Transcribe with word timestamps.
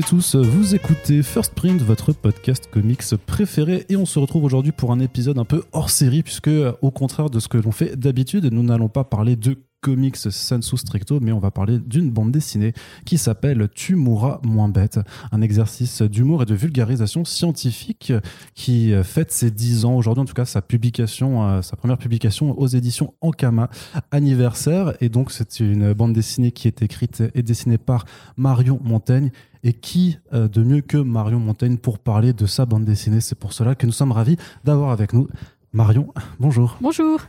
Et 0.00 0.02
tous, 0.02 0.34
vous 0.34 0.74
écoutez 0.74 1.22
First 1.22 1.52
Print, 1.52 1.82
votre 1.82 2.14
podcast 2.14 2.70
comics 2.70 3.02
préféré, 3.26 3.84
et 3.90 3.96
on 3.96 4.06
se 4.06 4.18
retrouve 4.18 4.44
aujourd'hui 4.44 4.72
pour 4.72 4.92
un 4.92 4.98
épisode 4.98 5.38
un 5.38 5.44
peu 5.44 5.62
hors 5.72 5.90
série, 5.90 6.22
puisque 6.22 6.48
au 6.80 6.90
contraire 6.90 7.28
de 7.28 7.38
ce 7.38 7.48
que 7.48 7.58
l'on 7.58 7.70
fait 7.70 7.96
d'habitude, 7.96 8.46
nous 8.50 8.62
n'allons 8.62 8.88
pas 8.88 9.04
parler 9.04 9.36
de 9.36 9.58
comics 9.80 10.16
sensu 10.16 10.76
stricto, 10.76 11.20
mais 11.20 11.32
on 11.32 11.38
va 11.38 11.50
parler 11.50 11.78
d'une 11.78 12.10
bande 12.10 12.32
dessinée 12.32 12.72
qui 13.04 13.18
s'appelle 13.18 13.68
Tu 13.74 13.94
mourras 13.94 14.40
moins 14.42 14.68
bête, 14.68 15.00
un 15.32 15.40
exercice 15.40 16.02
d'humour 16.02 16.42
et 16.42 16.46
de 16.46 16.54
vulgarisation 16.54 17.24
scientifique 17.24 18.12
qui 18.54 18.92
fête 19.02 19.32
ses 19.32 19.50
10 19.50 19.84
ans 19.84 19.94
aujourd'hui, 19.94 20.22
en 20.22 20.26
tout 20.26 20.34
cas 20.34 20.44
sa 20.44 20.62
publication, 20.62 21.46
euh, 21.46 21.62
sa 21.62 21.76
première 21.76 21.98
publication 21.98 22.58
aux 22.58 22.66
éditions 22.66 23.14
Ankama 23.20 23.70
anniversaire, 24.10 24.94
et 25.00 25.08
donc 25.08 25.30
c'est 25.30 25.60
une 25.60 25.92
bande 25.92 26.12
dessinée 26.12 26.52
qui 26.52 26.68
est 26.68 26.82
écrite 26.82 27.22
et 27.34 27.42
dessinée 27.42 27.78
par 27.78 28.04
Marion 28.36 28.80
Montaigne 28.82 29.30
et 29.62 29.72
qui 29.72 30.18
euh, 30.32 30.48
de 30.48 30.62
mieux 30.62 30.80
que 30.80 30.96
Marion 30.96 31.38
Montaigne 31.38 31.76
pour 31.76 31.98
parler 31.98 32.32
de 32.32 32.46
sa 32.46 32.66
bande 32.66 32.84
dessinée? 32.84 33.20
C'est 33.20 33.38
pour 33.38 33.52
cela 33.52 33.74
que 33.74 33.86
nous 33.86 33.92
sommes 33.92 34.12
ravis 34.12 34.36
d'avoir 34.64 34.90
avec 34.90 35.12
nous 35.12 35.28
Marion. 35.72 36.12
Bonjour. 36.38 36.76
Bonjour. 36.80 37.20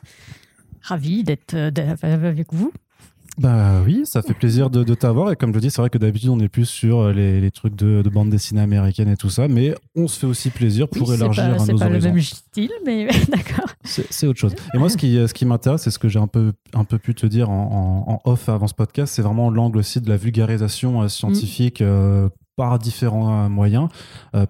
Ravi 0.82 1.24
d'être 1.24 1.56
avec 2.04 2.54
vous. 2.54 2.72
Bah 3.38 3.82
oui, 3.86 4.02
ça 4.06 4.22
fait 4.22 4.34
plaisir 4.34 4.70
de, 4.70 4.94
t'avoir. 4.94 5.32
Et 5.32 5.36
comme 5.36 5.54
je 5.54 5.60
dis, 5.60 5.72
c'est 5.72 5.82
vrai 5.82 5.90
que 5.90 5.98
d'habitude, 5.98 6.30
on 6.30 6.40
est 6.40 6.50
plus 6.50 6.66
sur 6.66 7.12
les, 7.12 7.50
trucs 7.52 7.76
de, 7.76 8.08
bande 8.10 8.30
dessinée 8.30 8.62
américaine 8.62 9.08
et 9.08 9.16
tout 9.16 9.30
ça. 9.30 9.48
Mais 9.48 9.74
on 9.96 10.08
se 10.08 10.20
fait 10.20 10.28
aussi 10.28 10.50
plaisir 10.50 10.88
pour 10.90 11.14
élargir 11.14 11.46
pas, 11.46 11.58
nos 11.58 11.66
C'est 11.66 11.74
pas 11.74 11.90
le 11.90 12.00
même 12.00 12.20
style, 12.20 12.72
mais 12.86 13.08
d'accord. 13.30 13.70
C'est 13.84 14.28
autre 14.28 14.40
chose. 14.40 14.54
Et 14.74 14.78
moi, 14.78 14.90
ce 14.90 14.98
qui, 14.98 15.16
ce 15.16 15.34
qui 15.34 15.46
m'intéresse, 15.46 15.82
c'est 15.82 15.92
ce 15.92 16.00
que 16.00 16.10
j'ai 16.10 16.20
un 16.20 16.28
peu, 16.28 16.54
un 16.74 16.84
peu 16.84 16.98
pu 16.98 17.16
te 17.16 17.26
dire 17.26 17.50
en, 17.50 18.22
off 18.26 18.50
avant 18.50 18.68
ce 18.68 18.74
podcast, 18.74 19.14
c'est 19.14 19.22
vraiment 19.22 19.50
l'angle 19.50 19.78
aussi 19.78 20.02
de 20.02 20.10
la 20.10 20.18
vulgarisation 20.18 21.02
euh, 21.02 21.08
scientifique. 21.08 21.82
Euh, 21.82 22.30
par 22.62 22.78
différents 22.78 23.46
euh, 23.46 23.50
moyens, 23.50 23.88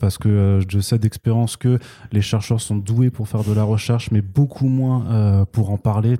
parce 0.01 0.17
que 0.17 0.59
je 0.67 0.79
sais 0.79 0.99
d'expérience 0.99 1.55
que 1.55 1.79
les 2.11 2.21
chercheurs 2.21 2.59
sont 2.59 2.75
doués 2.75 3.09
pour 3.09 3.29
faire 3.29 3.45
de 3.45 3.53
la 3.53 3.63
recherche, 3.63 4.11
mais 4.11 4.21
beaucoup 4.21 4.67
moins 4.67 5.45
pour 5.53 5.71
en 5.71 5.77
parler 5.77 6.17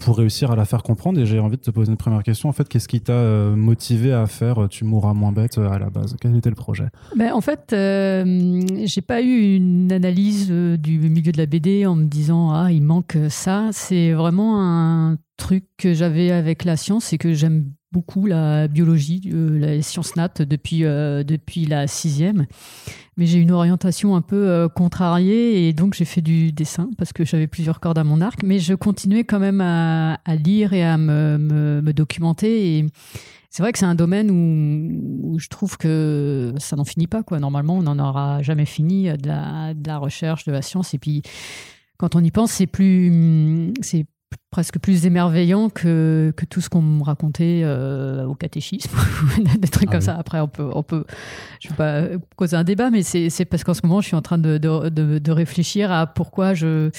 pour 0.00 0.18
réussir 0.18 0.50
à 0.50 0.56
la 0.56 0.64
faire 0.64 0.82
comprendre. 0.82 1.20
Et 1.20 1.26
j'ai 1.26 1.38
envie 1.38 1.56
de 1.56 1.62
te 1.62 1.70
poser 1.70 1.90
une 1.90 1.96
première 1.96 2.22
question. 2.22 2.48
En 2.48 2.52
fait, 2.52 2.68
qu'est-ce 2.68 2.88
qui 2.88 3.00
t'a 3.00 3.12
euh, 3.12 3.56
motivé 3.56 4.12
à 4.12 4.26
faire 4.26 4.62
euh, 4.64 4.68
Tu 4.68 4.84
mourras 4.84 5.14
moins 5.14 5.32
bête 5.32 5.58
euh, 5.58 5.70
à 5.70 5.78
la 5.78 5.90
base? 5.90 6.16
Quel 6.20 6.36
était 6.36 6.50
le 6.50 6.56
projet? 6.56 6.86
Ben, 7.14 7.32
En 7.32 7.40
fait, 7.40 7.72
euh, 7.72 8.62
j'ai 8.84 9.02
pas 9.02 9.22
eu 9.22 9.56
une 9.56 9.92
analyse 9.92 10.50
du 10.50 10.98
milieu 10.98 11.32
de 11.32 11.38
la 11.38 11.46
BD 11.46 11.86
en 11.86 11.94
me 11.96 12.04
disant 12.04 12.50
Ah, 12.50 12.72
il 12.72 12.82
manque 12.82 13.16
ça. 13.28 13.68
C'est 13.72 14.12
vraiment 14.12 14.60
un 14.60 15.18
truc 15.36 15.64
que 15.76 15.94
j'avais 15.94 16.30
avec 16.30 16.64
la 16.64 16.76
science 16.76 17.12
et 17.12 17.18
que 17.18 17.32
j'aime 17.34 17.70
beaucoup 17.92 18.26
la 18.26 18.68
biologie, 18.68 19.20
la 19.32 19.80
science 19.82 20.16
nat 20.16 20.32
depuis, 20.40 20.80
depuis 20.80 21.66
la 21.66 21.86
sixième. 21.86 22.46
Mais 23.18 23.24
j'ai 23.24 23.38
une 23.38 23.50
orientation 23.50 24.14
un 24.14 24.20
peu 24.20 24.48
euh, 24.48 24.68
contrariée 24.68 25.66
et 25.66 25.72
donc 25.72 25.94
j'ai 25.94 26.04
fait 26.04 26.20
du 26.20 26.52
dessin 26.52 26.90
parce 26.98 27.14
que 27.14 27.24
j'avais 27.24 27.46
plusieurs 27.46 27.80
cordes 27.80 27.96
à 27.96 28.04
mon 28.04 28.20
arc, 28.20 28.42
mais 28.42 28.58
je 28.58 28.74
continuais 28.74 29.24
quand 29.24 29.38
même 29.38 29.62
à, 29.62 30.18
lire 30.44 30.74
et 30.74 30.84
à 30.84 30.98
me, 30.98 31.38
me, 31.38 31.92
documenter. 31.94 32.76
Et 32.76 32.86
c'est 33.48 33.62
vrai 33.62 33.72
que 33.72 33.78
c'est 33.78 33.86
un 33.86 33.94
domaine 33.94 34.30
où, 34.30 35.38
je 35.38 35.48
trouve 35.48 35.78
que 35.78 36.52
ça 36.58 36.76
n'en 36.76 36.84
finit 36.84 37.06
pas 37.06 37.22
quoi. 37.22 37.40
Normalement, 37.40 37.78
on 37.78 37.82
n'en 37.82 37.98
aura 37.98 38.42
jamais 38.42 38.66
fini 38.66 39.04
de 39.04 39.28
la, 39.28 39.98
recherche, 39.98 40.44
de 40.44 40.52
la 40.52 40.60
science. 40.60 40.92
Et 40.92 40.98
puis 40.98 41.22
quand 41.96 42.16
on 42.16 42.20
y 42.22 42.30
pense, 42.30 42.52
c'est 42.52 42.66
plus 42.66 43.72
presque 44.50 44.78
plus 44.78 45.06
émerveillant 45.06 45.68
que, 45.68 46.32
que 46.36 46.44
tout 46.44 46.60
ce 46.60 46.68
qu'on 46.68 46.82
me 46.82 47.02
racontait 47.02 47.62
euh, 47.64 48.24
au 48.24 48.34
catéchisme, 48.34 48.90
des 49.58 49.68
trucs 49.68 49.88
ah 49.90 49.92
comme 49.92 50.00
ça. 50.00 50.16
Après, 50.16 50.40
on 50.40 50.48
peut, 50.48 50.70
on 50.72 50.82
peut, 50.82 51.04
je 51.60 51.68
ne 51.68 51.72
vais 51.72 51.76
pas 51.76 52.02
causer 52.36 52.56
un 52.56 52.64
débat, 52.64 52.90
mais 52.90 53.02
c'est 53.02 53.44
parce 53.44 53.64
qu'en 53.64 53.74
ce 53.74 53.80
moment, 53.84 54.00
je 54.00 54.06
suis 54.06 54.16
en 54.16 54.22
train 54.22 54.38
de, 54.38 54.58
de, 54.58 54.88
de 55.18 55.32
réfléchir 55.32 55.92
à 55.92 56.06
pourquoi 56.06 56.54
je 56.54 56.90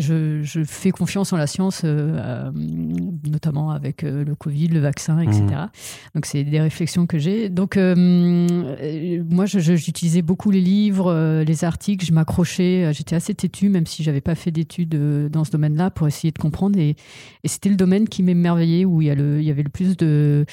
je, 0.00 0.62
fais 0.64 0.90
confiance 0.90 1.32
en 1.32 1.36
la 1.36 1.46
science, 1.46 1.82
euh, 1.84 2.16
euh, 2.16 2.50
notamment 2.54 3.70
avec 3.70 4.04
euh, 4.04 4.24
le 4.24 4.34
Covid, 4.34 4.68
le 4.68 4.80
vaccin, 4.80 5.20
etc. 5.20 5.42
Mmh. 5.42 5.70
Donc, 6.14 6.26
c'est 6.26 6.44
des 6.44 6.60
réflexions 6.60 7.06
que 7.06 7.18
j'ai. 7.18 7.48
Donc, 7.48 7.76
moi, 7.76 9.46
j'utilisais 9.46 10.22
beaucoup 10.22 10.50
les 10.50 10.60
livres, 10.60 11.42
les 11.42 11.64
articles, 11.64 12.04
je 12.04 12.12
m'accrochais. 12.12 12.92
J'étais 12.92 13.16
assez 13.16 13.34
têtue, 13.34 13.68
même 13.68 13.86
si 13.86 14.02
j'avais 14.02 14.20
pas 14.20 14.34
fait 14.34 14.50
d'études 14.50 15.28
dans 15.30 15.44
ce 15.44 15.50
domaine-là, 15.50 15.90
pour 15.90 16.06
essayer 16.06 16.32
de 16.32 16.38
comprendre. 16.38 16.78
Et, 16.78 16.96
et 17.44 17.48
c'était 17.48 17.68
le 17.68 17.76
domaine 17.76 18.08
qui 18.08 18.22
m'émerveillait, 18.22 18.84
où 18.84 19.02
il 19.02 19.08
y, 19.08 19.10
a 19.10 19.14
le, 19.14 19.40
il 19.40 19.44
y 19.44 19.50
avait 19.50 19.62
le 19.62 19.70
plus 19.70 19.96
de 19.96 20.44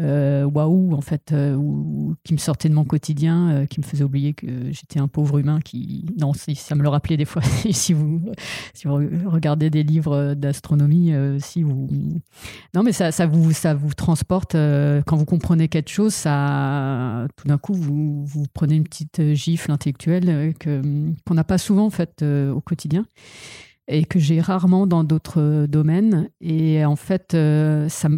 euh, 0.00 0.44
waouh, 0.44 0.94
en 0.94 1.00
fait, 1.00 1.32
euh, 1.32 1.58
qui 2.24 2.32
me 2.32 2.38
sortait 2.38 2.68
de 2.68 2.74
mon 2.74 2.84
quotidien, 2.84 3.50
euh, 3.50 3.66
qui 3.66 3.80
me 3.80 3.84
faisait 3.84 4.04
oublier 4.04 4.32
que 4.32 4.46
j'étais 4.72 4.98
un 4.98 5.08
pauvre 5.08 5.38
humain 5.38 5.60
qui. 5.60 6.06
Non, 6.18 6.32
ça 6.32 6.74
me 6.74 6.82
le 6.82 6.88
rappelait 6.88 7.16
des 7.16 7.24
fois. 7.24 7.42
si, 7.70 7.92
vous, 7.92 8.20
si 8.72 8.88
vous 8.88 8.96
regardez 9.26 9.68
des 9.68 9.82
livres 9.82 10.34
d'astronomie, 10.34 11.12
si 11.38 11.62
vous. 11.62 11.88
Non, 12.74 12.82
mais 12.82 12.92
ça, 12.92 13.12
ça, 13.12 13.26
vous, 13.26 13.52
ça 13.52 13.74
vous 13.74 13.92
transporte. 13.94 14.52
quand 14.52 15.16
vous 15.16 15.26
comprenez 15.26 15.68
quelque 15.68 15.90
chose, 15.90 16.14
ça, 16.14 17.26
tout 17.36 17.46
d'un 17.46 17.58
coup, 17.58 17.74
vous, 17.74 18.24
vous 18.24 18.44
prenez 18.54 18.76
une 18.76 18.84
petite 18.84 19.34
gifle 19.34 19.70
intellectuelle 19.70 20.54
qu'on 20.64 21.34
n'a 21.34 21.44
pas 21.44 21.58
souvent, 21.58 21.86
en 21.86 21.90
fait, 21.90 22.22
au 22.22 22.60
quotidien 22.60 23.04
et 23.90 24.04
que 24.04 24.18
j'ai 24.18 24.40
rarement 24.40 24.86
dans 24.86 25.02
d'autres 25.02 25.66
domaines. 25.66 26.30
Et 26.40 26.84
en 26.84 26.96
fait, 26.96 27.34
euh, 27.34 27.88
ça, 27.88 28.08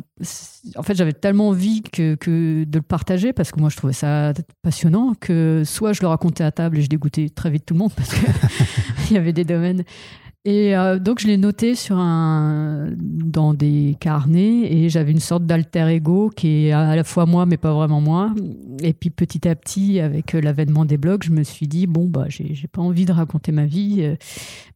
en 0.76 0.82
fait 0.82 0.94
j'avais 0.94 1.14
tellement 1.14 1.48
envie 1.48 1.82
que, 1.82 2.14
que, 2.14 2.64
de 2.64 2.78
le 2.78 2.82
partager 2.82 3.32
parce 3.32 3.50
que 3.52 3.58
moi, 3.58 3.70
je 3.70 3.76
trouvais 3.76 3.94
ça 3.94 4.34
passionnant 4.62 5.14
que 5.18 5.62
soit 5.64 5.94
je 5.94 6.02
le 6.02 6.08
racontais 6.08 6.44
à 6.44 6.52
table 6.52 6.78
et 6.78 6.82
je 6.82 6.88
dégoûtais 6.88 7.30
très 7.30 7.50
vite 7.50 7.64
tout 7.64 7.74
le 7.74 7.78
monde 7.78 7.92
parce 7.96 8.12
qu'il 8.14 9.12
y 9.16 9.16
avait 9.16 9.32
des 9.32 9.44
domaines 9.44 9.82
et 10.44 10.76
euh, 10.76 10.98
donc, 10.98 11.20
je 11.20 11.28
l'ai 11.28 11.36
noté 11.36 11.74
dans 11.88 13.54
des 13.54 13.96
carnets 14.00 14.72
et 14.72 14.88
j'avais 14.88 15.12
une 15.12 15.20
sorte 15.20 15.46
d'alter 15.46 15.86
ego 15.88 16.30
qui 16.34 16.66
est 16.66 16.72
à 16.72 16.96
la 16.96 17.04
fois 17.04 17.26
moi, 17.26 17.46
mais 17.46 17.56
pas 17.56 17.72
vraiment 17.72 18.00
moi. 18.00 18.34
Et 18.82 18.92
puis, 18.92 19.10
petit 19.10 19.46
à 19.46 19.54
petit, 19.54 20.00
avec 20.00 20.32
l'avènement 20.32 20.84
des 20.84 20.96
blogs, 20.96 21.22
je 21.22 21.30
me 21.30 21.44
suis 21.44 21.68
dit, 21.68 21.86
bon, 21.86 22.08
bah, 22.08 22.24
j'ai 22.28 22.66
pas 22.66 22.82
envie 22.82 23.04
de 23.04 23.12
raconter 23.12 23.52
ma 23.52 23.66
vie, 23.66 23.98
euh, 24.00 24.16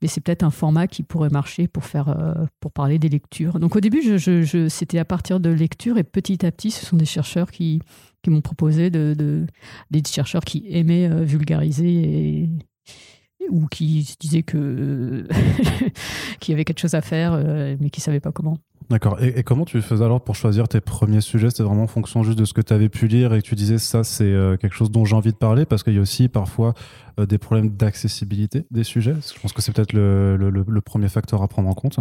mais 0.00 0.06
c'est 0.06 0.20
peut-être 0.20 0.44
un 0.44 0.50
format 0.50 0.86
qui 0.86 1.02
pourrait 1.02 1.30
marcher 1.30 1.66
pour, 1.66 1.84
faire, 1.84 2.10
euh, 2.10 2.46
pour 2.60 2.70
parler 2.70 3.00
des 3.00 3.08
lectures. 3.08 3.58
Donc, 3.58 3.74
au 3.74 3.80
début, 3.80 4.20
c'était 4.68 4.98
à 4.98 5.04
partir 5.04 5.40
de 5.40 5.50
lectures 5.50 5.98
et 5.98 6.04
petit 6.04 6.46
à 6.46 6.52
petit, 6.52 6.70
ce 6.70 6.86
sont 6.86 6.96
des 6.96 7.06
chercheurs 7.06 7.50
qui, 7.50 7.80
qui 8.22 8.30
m'ont 8.30 8.40
proposé 8.40 8.90
de, 8.90 9.16
de, 9.18 9.46
des 9.90 10.02
chercheurs 10.06 10.44
qui 10.44 10.64
aimaient 10.70 11.08
vulgariser 11.24 12.42
et 12.42 12.48
ou 13.50 13.66
qui 13.66 14.04
se 14.04 14.16
disaient 14.18 14.42
que 14.42 15.26
qu'il 16.40 16.52
y 16.52 16.54
avait 16.54 16.64
quelque 16.64 16.80
chose 16.80 16.94
à 16.94 17.00
faire, 17.00 17.32
euh, 17.34 17.76
mais 17.80 17.90
qui 17.90 18.00
ne 18.00 18.04
savaient 18.04 18.20
pas 18.20 18.32
comment. 18.32 18.58
D'accord. 18.88 19.20
Et, 19.20 19.42
comment 19.42 19.64
tu 19.64 19.80
faisais 19.82 20.04
alors 20.04 20.22
pour 20.22 20.36
choisir 20.36 20.68
tes 20.68 20.80
premiers 20.80 21.20
sujets? 21.20 21.50
C'était 21.50 21.64
vraiment 21.64 21.84
en 21.84 21.88
fonction 21.88 22.22
juste 22.22 22.38
de 22.38 22.44
ce 22.44 22.54
que 22.54 22.60
tu 22.60 22.72
avais 22.72 22.88
pu 22.88 23.08
lire 23.08 23.34
et 23.34 23.42
que 23.42 23.46
tu 23.46 23.56
disais 23.56 23.78
ça, 23.78 24.04
c'est 24.04 24.24
euh, 24.24 24.56
quelque 24.56 24.74
chose 24.74 24.92
dont 24.92 25.04
j'ai 25.04 25.16
envie 25.16 25.32
de 25.32 25.36
parler? 25.36 25.64
Parce 25.64 25.82
qu'il 25.82 25.94
y 25.94 25.98
a 25.98 26.00
aussi 26.00 26.28
parfois 26.28 26.74
euh, 27.18 27.26
des 27.26 27.38
problèmes 27.38 27.70
d'accessibilité 27.70 28.64
des 28.70 28.84
sujets? 28.84 29.14
Je 29.34 29.40
pense 29.40 29.52
que 29.52 29.60
c'est 29.60 29.72
peut-être 29.72 29.92
le, 29.92 30.36
le, 30.36 30.80
premier 30.80 31.08
facteur 31.08 31.42
à 31.42 31.48
prendre 31.48 31.68
en 31.68 31.74
compte. 31.74 31.98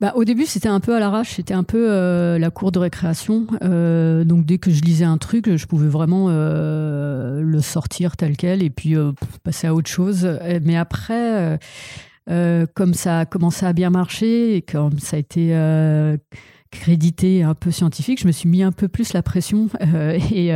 Bah, 0.00 0.12
au 0.16 0.24
début, 0.24 0.46
c'était 0.46 0.68
un 0.68 0.80
peu 0.80 0.94
à 0.96 1.00
l'arrache, 1.00 1.34
c'était 1.34 1.54
un 1.54 1.62
peu 1.62 1.90
euh, 1.90 2.38
la 2.38 2.50
cour 2.50 2.72
de 2.72 2.78
récréation. 2.78 3.46
Euh, 3.62 4.24
donc, 4.24 4.46
dès 4.46 4.58
que 4.58 4.70
je 4.70 4.80
lisais 4.80 5.04
un 5.04 5.18
truc, 5.18 5.56
je 5.56 5.66
pouvais 5.66 5.88
vraiment 5.88 6.28
euh, 6.30 7.40
le 7.42 7.60
sortir 7.60 8.16
tel 8.16 8.36
quel 8.36 8.62
et 8.62 8.70
puis 8.70 8.94
passer 9.42 9.66
à 9.66 9.74
autre 9.74 9.90
chose. 9.90 10.26
Mais 10.64 10.76
après, 10.76 11.58
comme 12.74 12.94
ça 12.94 13.20
a 13.20 13.26
commencé 13.26 13.66
à 13.66 13.72
bien 13.72 13.90
marcher 13.90 14.56
et 14.56 14.62
comme 14.62 14.98
ça 14.98 15.16
a 15.16 15.20
été 15.20 15.54
crédité 16.70 17.42
un 17.42 17.54
peu 17.54 17.70
scientifique, 17.70 18.20
je 18.20 18.26
me 18.26 18.32
suis 18.32 18.48
mis 18.48 18.62
un 18.62 18.72
peu 18.72 18.88
plus 18.88 19.12
la 19.12 19.22
pression. 19.22 19.68
et. 20.32 20.52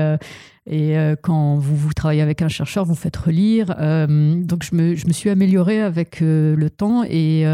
Quand 1.22 1.56
vous, 1.56 1.76
vous 1.76 1.92
travaillez 1.92 2.22
avec 2.22 2.40
un 2.40 2.48
chercheur, 2.48 2.86
vous 2.86 2.94
faites 2.94 3.18
relire. 3.18 3.66
donc, 3.66 4.62
je 4.64 4.74
me, 4.74 4.94
je 4.94 5.06
me, 5.06 5.12
suis 5.12 5.28
améliorée 5.28 5.82
avec 5.82 6.20
le 6.20 6.68
temps 6.70 7.04
et, 7.04 7.44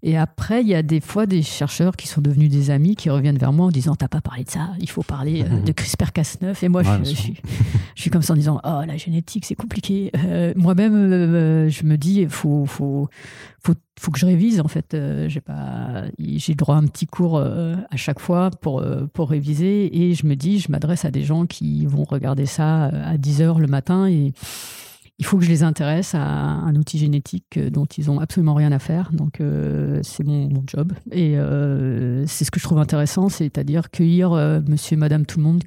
et 0.00 0.16
après, 0.16 0.62
il 0.62 0.68
y 0.68 0.76
a 0.76 0.82
des 0.82 1.00
fois 1.00 1.26
des 1.26 1.42
chercheurs 1.42 1.96
qui 1.96 2.06
sont 2.06 2.20
devenus 2.20 2.50
des 2.50 2.70
amis 2.70 2.94
qui 2.94 3.10
reviennent 3.10 3.38
vers 3.38 3.52
moi 3.52 3.66
en 3.66 3.70
disant 3.70 3.96
T'as 3.96 4.06
pas 4.06 4.20
parlé 4.20 4.44
de 4.44 4.50
ça, 4.50 4.70
il 4.78 4.88
faut 4.88 5.02
parler 5.02 5.42
euh, 5.42 5.60
de 5.60 5.72
CRISPR-Cas9. 5.72 6.64
Et 6.64 6.68
moi, 6.68 6.84
je, 6.84 7.02
suis, 7.02 7.34
je, 7.96 8.00
suis, 8.02 8.10
comme 8.10 8.22
ça 8.22 8.34
en 8.34 8.36
disant 8.36 8.60
Oh, 8.62 8.82
la 8.86 8.96
génétique, 8.96 9.44
c'est 9.44 9.56
compliqué. 9.56 10.12
Euh, 10.16 10.52
moi-même, 10.54 10.94
euh, 10.94 11.68
je 11.68 11.82
me 11.82 11.96
dis 11.96 12.20
Il 12.20 12.28
faut, 12.28 12.64
faut, 12.64 13.08
faut, 13.60 13.74
faut, 13.98 14.10
que 14.12 14.20
je 14.20 14.26
révise. 14.26 14.60
En 14.60 14.68
fait, 14.68 14.96
j'ai 15.26 15.40
pas, 15.40 16.04
j'ai 16.16 16.54
droit 16.54 16.76
à 16.76 16.78
un 16.78 16.86
petit 16.86 17.06
cours 17.06 17.40
à 17.40 17.96
chaque 17.96 18.20
fois 18.20 18.50
pour, 18.50 18.84
pour 19.12 19.30
réviser. 19.30 19.98
Et 20.00 20.14
je 20.14 20.26
me 20.26 20.36
dis 20.36 20.60
Je 20.60 20.70
m'adresse 20.70 21.06
à 21.06 21.10
des 21.10 21.24
gens 21.24 21.44
qui 21.44 21.86
vont 21.86 22.04
regarder 22.04 22.46
ça 22.46 22.84
à 22.84 23.18
10 23.18 23.42
heures 23.42 23.58
le 23.58 23.66
matin 23.66 24.06
et 24.06 24.32
il 25.18 25.26
faut 25.26 25.36
que 25.36 25.44
je 25.44 25.48
les 25.48 25.62
intéresse 25.64 26.14
à 26.14 26.22
un 26.22 26.74
outil 26.76 26.98
génétique 26.98 27.56
euh, 27.56 27.70
dont 27.70 27.86
ils 27.86 28.10
ont 28.10 28.20
absolument 28.20 28.54
rien 28.54 28.70
à 28.70 28.78
faire. 28.78 29.10
Donc, 29.12 29.40
euh, 29.40 30.00
c'est 30.02 30.24
mon, 30.24 30.48
job. 30.66 30.92
Et 31.10 31.38
euh, 31.38 32.24
c'est 32.26 32.44
ce 32.44 32.50
que 32.50 32.60
je 32.60 32.64
trouve 32.64 32.78
intéressant, 32.78 33.28
c'est-à-dire 33.28 33.90
cueillir 33.90 34.32
monsieur 34.68 34.94
et 34.94 34.98
madame 34.98 35.24
tout 35.24 35.38
le 35.38 35.44
monde 35.44 35.62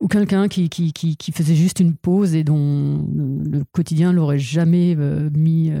ou 0.00 0.08
quelqu'un 0.08 0.48
qui, 0.48 0.68
faisait 1.32 1.54
juste 1.54 1.80
une 1.80 1.94
pause 1.94 2.34
et 2.34 2.44
dont 2.44 3.06
le 3.14 3.62
quotidien 3.72 4.12
l'aurait 4.12 4.38
jamais 4.38 4.96
mis 4.96 5.72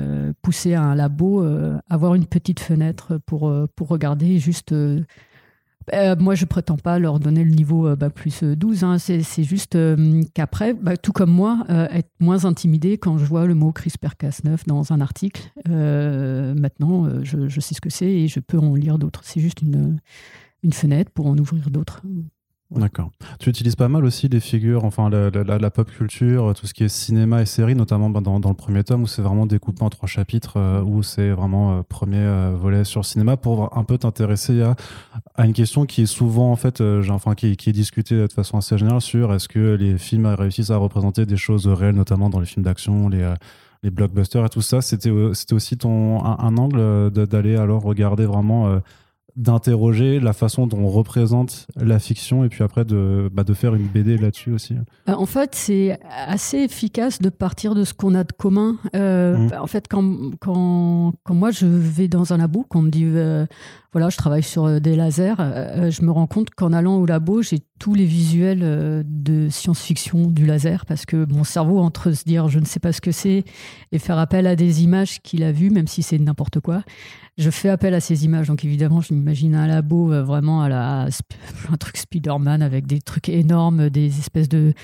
poussé 0.42 0.74
à 0.74 0.82
un 0.82 0.94
labo, 0.94 1.44
avoir 1.88 2.14
une 2.14 2.26
petite 2.26 2.60
fenêtre 2.60 3.18
pour 3.26 3.88
regarder 3.88 4.38
juste 4.38 4.74
euh, 5.92 6.16
moi, 6.18 6.34
je 6.34 6.44
prétends 6.44 6.76
pas 6.76 6.98
leur 6.98 7.20
donner 7.20 7.44
le 7.44 7.50
niveau 7.50 7.86
euh, 7.86 7.96
plus 8.08 8.42
12. 8.42 8.84
Hein. 8.84 8.98
C'est 8.98 9.44
juste 9.44 9.76
euh, 9.76 10.22
qu'après, 10.34 10.74
bah, 10.74 10.96
tout 10.96 11.12
comme 11.12 11.30
moi, 11.30 11.64
être 11.68 12.10
moins 12.20 12.44
intimidé 12.44 12.98
quand 12.98 13.18
je 13.18 13.24
vois 13.24 13.46
le 13.46 13.54
mot 13.54 13.72
CRISPR-Cas9 13.72 14.66
dans 14.66 14.92
un 14.92 15.00
article. 15.00 15.50
maintenant, 15.66 17.08
je, 17.22 17.48
je, 17.48 17.60
sais 17.60 17.74
ce 17.74 17.80
que 17.80 17.90
c'est 17.90 18.10
et 18.10 18.28
je 18.28 18.40
peux 18.40 18.58
en 18.58 18.74
lire 18.74 18.98
d'autres. 18.98 19.22
C'est 19.24 19.40
juste 19.40 19.62
une, 19.62 19.98
une 20.62 20.72
fenêtre 20.72 21.10
pour 21.10 21.26
en 21.26 21.36
ouvrir 21.36 21.70
d'autres. 21.70 22.02
D'accord. 22.70 23.10
Tu 23.40 23.48
utilises 23.48 23.76
pas 23.76 23.88
mal 23.88 24.04
aussi 24.04 24.28
les 24.28 24.40
figures, 24.40 24.84
enfin 24.84 25.08
la, 25.08 25.70
pop 25.70 25.90
culture, 25.90 26.52
tout 26.54 26.66
ce 26.66 26.74
qui 26.74 26.84
est 26.84 26.88
cinéma 26.88 27.40
et 27.40 27.46
série, 27.46 27.74
notamment 27.74 28.10
bah, 28.10 28.20
dans, 28.20 28.36
le 28.36 28.54
premier 28.54 28.84
tome 28.84 29.04
où 29.04 29.06
c'est 29.06 29.22
vraiment 29.22 29.46
découpé 29.46 29.82
en 29.82 29.88
trois 29.88 30.06
chapitres, 30.06 30.58
euh, 30.58 30.82
où 30.82 31.02
c'est 31.02 31.30
vraiment 31.30 31.78
euh, 31.78 31.82
premier 31.82 32.18
euh, 32.18 32.54
volet 32.54 32.84
sur 32.84 33.06
cinéma 33.06 33.38
pour 33.38 33.74
un 33.78 33.84
peu 33.84 33.96
t'intéresser 33.96 34.60
à, 34.62 35.46
une 35.46 35.54
question 35.54 35.86
qui 35.86 36.02
est 36.02 36.06
souvent 36.06 36.52
en 36.52 36.56
fait, 36.56 36.82
enfin 37.08 37.34
qui, 37.34 37.46
est 37.52 37.72
discutée 37.72 38.16
de 38.16 38.32
façon 38.32 38.58
assez 38.58 38.76
générale 38.76 39.00
sur 39.00 39.32
est-ce 39.32 39.48
que 39.48 39.74
les 39.74 39.96
films 39.96 40.26
réussissent 40.26 40.70
à 40.70 40.76
représenter 40.76 41.24
des 41.24 41.38
choses 41.38 41.66
réelles, 41.66 41.94
notamment 41.94 42.28
dans 42.28 42.40
les 42.40 42.46
films 42.46 42.64
d'action, 42.64 43.08
les 43.08 43.90
blockbusters 43.90 44.44
et 44.44 44.50
tout 44.50 44.60
ça? 44.60 44.82
C'était 44.82 45.10
aussi 45.10 45.78
ton 45.78 46.22
un 46.22 46.56
angle 46.58 47.10
d'aller 47.10 47.56
alors 47.56 47.82
regarder 47.82 48.26
vraiment 48.26 48.80
d'interroger 49.38 50.18
la 50.18 50.32
façon 50.32 50.66
dont 50.66 50.78
on 50.78 50.88
représente 50.88 51.68
la 51.76 52.00
fiction 52.00 52.42
et 52.44 52.48
puis 52.48 52.64
après 52.64 52.84
de, 52.84 53.30
bah, 53.32 53.44
de 53.44 53.54
faire 53.54 53.76
une 53.76 53.86
BD 53.86 54.18
là-dessus 54.18 54.52
aussi 54.52 54.74
euh, 55.08 55.12
En 55.12 55.26
fait, 55.26 55.54
c'est 55.54 55.98
assez 56.10 56.58
efficace 56.58 57.20
de 57.20 57.28
partir 57.28 57.76
de 57.76 57.84
ce 57.84 57.94
qu'on 57.94 58.16
a 58.16 58.24
de 58.24 58.32
commun. 58.32 58.76
Euh, 58.96 59.36
mmh. 59.36 59.50
En 59.60 59.66
fait, 59.68 59.86
quand, 59.88 60.32
quand, 60.40 61.12
quand, 61.22 61.34
moi 61.34 61.52
je 61.52 61.66
vais 61.66 62.08
dans 62.08 62.32
un 62.32 62.38
labo, 62.38 62.66
qu'on 62.68 62.82
me 62.82 62.90
dit 62.90 63.04
euh, 63.06 63.46
voilà, 63.92 64.10
je 64.10 64.16
travaille 64.16 64.42
sur 64.42 64.80
des 64.80 64.96
lasers, 64.96 65.34
je 65.38 66.02
me 66.02 66.10
rends 66.10 66.26
compte 66.26 66.50
qu'en 66.50 66.72
allant 66.72 66.96
au 66.96 67.06
labo, 67.06 67.42
j'ai 67.42 67.60
tous 67.78 67.94
les 67.94 68.04
visuels 68.04 69.04
de 69.06 69.48
science-fiction 69.48 70.26
du 70.26 70.44
laser 70.44 70.84
parce 70.84 71.06
que 71.06 71.24
mon 71.32 71.44
cerveau, 71.44 71.78
entre 71.78 72.12
se 72.12 72.24
dire 72.24 72.48
je 72.48 72.58
ne 72.58 72.66
sais 72.66 72.80
pas 72.80 72.92
ce 72.92 73.00
que 73.00 73.12
c'est 73.12 73.44
et 73.92 73.98
faire 73.98 74.18
appel 74.18 74.46
à 74.46 74.56
des 74.56 74.82
images 74.82 75.20
qu'il 75.22 75.42
a 75.42 75.52
vues, 75.52 75.70
même 75.70 75.86
si 75.86 76.02
c'est 76.02 76.18
n'importe 76.18 76.60
quoi, 76.60 76.82
je 77.38 77.50
fais 77.50 77.68
appel 77.68 77.94
à 77.94 78.00
ces 78.00 78.24
images. 78.24 78.48
Donc 78.48 78.64
évidemment, 78.64 79.00
je 79.00 79.14
m'imagine 79.14 79.54
un 79.54 79.66
labo 79.66 80.12
euh, 80.12 80.22
vraiment 80.22 80.62
à 80.62 80.68
la, 80.68 81.08
un 81.72 81.76
truc 81.76 81.96
Spider-Man 81.96 82.62
avec 82.62 82.86
des 82.86 83.00
trucs 83.00 83.28
énormes, 83.28 83.88
des 83.88 84.18
espèces 84.18 84.48
de, 84.48 84.74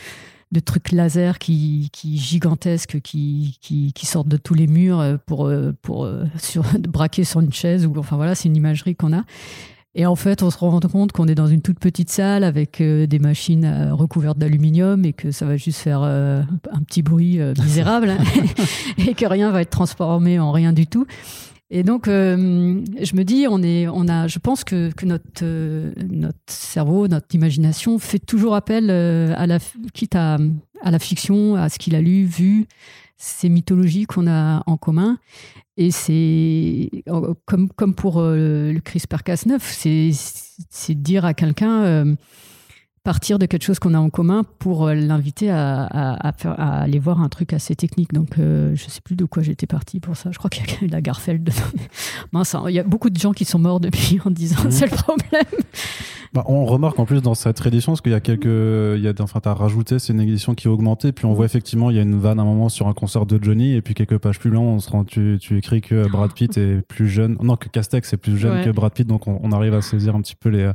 de 0.53 0.61
trucs 0.61 0.93
laser 0.93 1.39
qui, 1.39 1.89
qui 1.93 2.19
gigantesques 2.19 3.01
qui, 3.01 3.59
qui, 3.61 4.07
sortent 4.07 4.29
de 4.29 4.37
tous 4.37 4.55
les 4.55 4.67
murs 4.67 5.01
euh, 5.01 5.17
pour, 5.27 5.47
euh, 5.47 5.73
pour 5.83 6.09
sur, 6.39 6.65
braquer 6.79 7.25
sur 7.25 7.41
une 7.41 7.53
chaise. 7.53 7.87
Ou, 7.87 7.93
enfin 7.97 8.17
voilà, 8.17 8.35
c'est 8.35 8.49
une 8.49 8.57
imagerie 8.57 8.95
qu'on 8.95 9.13
a. 9.13 9.23
Et 9.97 10.07
en 10.07 10.17
fait, 10.17 10.43
on 10.43 10.51
se 10.51 10.59
rend 10.59 10.81
compte 10.81 11.13
qu'on 11.13 11.29
est 11.29 11.37
dans 11.37 11.47
une 11.47 11.63
toute 11.63 11.79
petite 11.79 12.11
salle 12.11 12.43
avec 12.43 12.83
des 12.83 13.19
machines 13.21 13.93
recouvertes 13.93 14.39
d'aluminium 14.39 15.05
et 15.05 15.13
que 15.13 15.31
ça 15.31 15.47
va 15.47 15.57
juste 15.57 15.79
faire 15.79 16.03
un 16.03 16.83
petit 16.85 17.03
bruit 17.03 17.39
misérable 17.63 18.11
hein, 18.11 18.19
et 18.99 19.15
que 19.15 19.25
rien 19.25 19.53
va 19.53 19.63
être 19.63 19.71
transformé 19.71 20.41
en 20.41 20.51
rien 20.51 20.73
du 20.73 20.89
tout. 20.89 21.07
Et 21.77 21.83
donc, 21.83 22.07
euh, 22.07 22.81
je 23.03 23.17
me 23.17 23.25
dis, 23.25 23.47
on 23.51 23.61
est, 23.61 23.89
on 23.89 24.07
a, 24.07 24.29
je 24.29 24.39
pense 24.39 24.63
que, 24.63 24.93
notre, 25.03 25.25
euh, 25.43 25.93
notre 26.09 26.39
cerveau, 26.47 27.09
notre 27.09 27.35
imagination 27.35 27.99
fait 27.99 28.21
toujours 28.21 28.55
appel 28.55 28.91
euh, 28.91 29.35
à 29.37 29.49
la, 29.49 29.59
quitte 29.93 30.15
à, 30.15 30.39
à 30.83 30.93
la 30.93 31.01
fiction, 31.01 31.57
à 31.57 31.69
ce 31.69 31.81
qu'il 31.81 31.97
a 31.97 32.01
lu, 32.01 32.27
vu, 32.27 32.69
ces 33.17 33.49
mythologies 33.49 34.05
qu'on 34.05 34.29
a 34.29 34.63
en 34.67 34.77
commun. 34.77 35.19
Et 35.77 35.91
c'est 35.91 36.91
comme, 37.45 37.69
comme 37.71 37.97
pour 37.97 38.23
le 38.23 38.79
CRISPR-Cas9, 38.79 40.13
c'est 40.71 40.95
dire 40.95 41.25
à 41.25 41.35
quelqu'un 41.35 42.15
partir 43.05 43.39
de 43.39 43.45
quelque 43.45 43.63
chose 43.63 43.79
qu'on 43.79 43.93
a 43.93 43.99
en 43.99 44.09
commun 44.09 44.45
pour 44.59 44.89
euh, 44.89 44.95
l'inviter 44.95 45.51
à, 45.51 45.85
à, 45.85 46.81
aller 46.81 46.99
voir 46.99 47.21
un 47.21 47.29
truc 47.29 47.53
assez 47.53 47.77
technique. 47.77 48.15
Donc, 48.15 48.39
euh, 48.39 48.75
je 48.75 48.89
sais 48.89 49.03
plus 49.03 49.15
de 49.15 49.27
quoi 49.27 49.43
j'étais 49.43 49.67
parti 49.67 50.01
pour 50.01 50.17
ça. 50.17 50.33
Je 50.33 50.39
crois 50.39 50.49
qu'il 50.49 50.67
y 50.67 50.75
a 50.75 50.85
eu 50.85 50.87
la 50.89 51.03
Garfeld. 51.03 51.51
Mince, 52.33 52.55
hein, 52.55 52.65
il 52.69 52.75
y 52.75 52.79
a 52.79 52.83
beaucoup 52.83 53.11
de 53.11 53.19
gens 53.19 53.33
qui 53.33 53.45
sont 53.45 53.59
morts 53.59 53.79
depuis 53.79 54.19
en 54.25 54.31
disant 54.31 54.65
mmh. 54.65 54.71
c'est 54.71 54.91
le 54.91 54.97
problème. 54.97 55.45
Bah, 56.35 56.43
on 56.47 56.65
remarque 56.65 56.99
en 56.99 57.05
plus 57.05 57.23
dans 57.23 57.37
cette 57.37 57.65
édition, 57.65 57.93
parce 57.93 58.01
qu'il 58.01 58.11
y 58.11 58.17
a 58.17 58.21
quelques, 58.21 58.45
il 58.45 59.01
y 59.01 59.07
a, 59.07 59.13
enfin, 59.21 59.39
t'as 59.39 59.55
rajouté, 59.55 60.01
c'est 60.01 60.13
une 60.13 60.21
édition 60.21 60.57
qui 60.57 60.67
a 60.67 60.71
augmenté, 60.73 61.13
puis 61.13 61.27
on 61.27 61.33
voit 61.33 61.47
effectivement, 61.47 61.91
il 61.91 61.97
y 61.97 62.01
a 62.01 62.03
une 62.03 62.19
vanne 62.19 62.41
à 62.41 62.43
un 62.43 62.45
moment 62.45 62.69
sur 62.69 62.89
un 62.89 62.93
concert 62.93 63.25
de 63.25 63.39
Johnny, 63.41 63.75
et 63.75 63.83
puis 63.83 63.95
quelques 63.95 64.19
pages 64.19 64.41
plus 64.41 64.51
loin, 64.51 64.63
on 64.63 64.81
se 64.81 64.91
rend, 64.91 65.05
tu, 65.05 65.39
tu 65.41 65.57
écris 65.57 65.81
que 65.81 66.09
Brad 66.11 66.33
Pitt 66.33 66.59
est 66.59 66.83
plus 66.89 67.09
jeune, 67.09 67.37
non, 67.41 67.57
que 67.57 67.69
Castex 67.69 68.13
est 68.13 68.17
plus 68.17 68.37
jeune 68.37 68.65
que 68.65 68.71
Brad 68.71 68.93
Pitt, 68.93 69.07
donc 69.07 69.29
on, 69.29 69.53
arrive 69.53 69.75
à 69.75 69.81
saisir 69.81 70.17
un 70.17 70.23
petit 70.23 70.35
peu 70.35 70.49
les, 70.49 70.73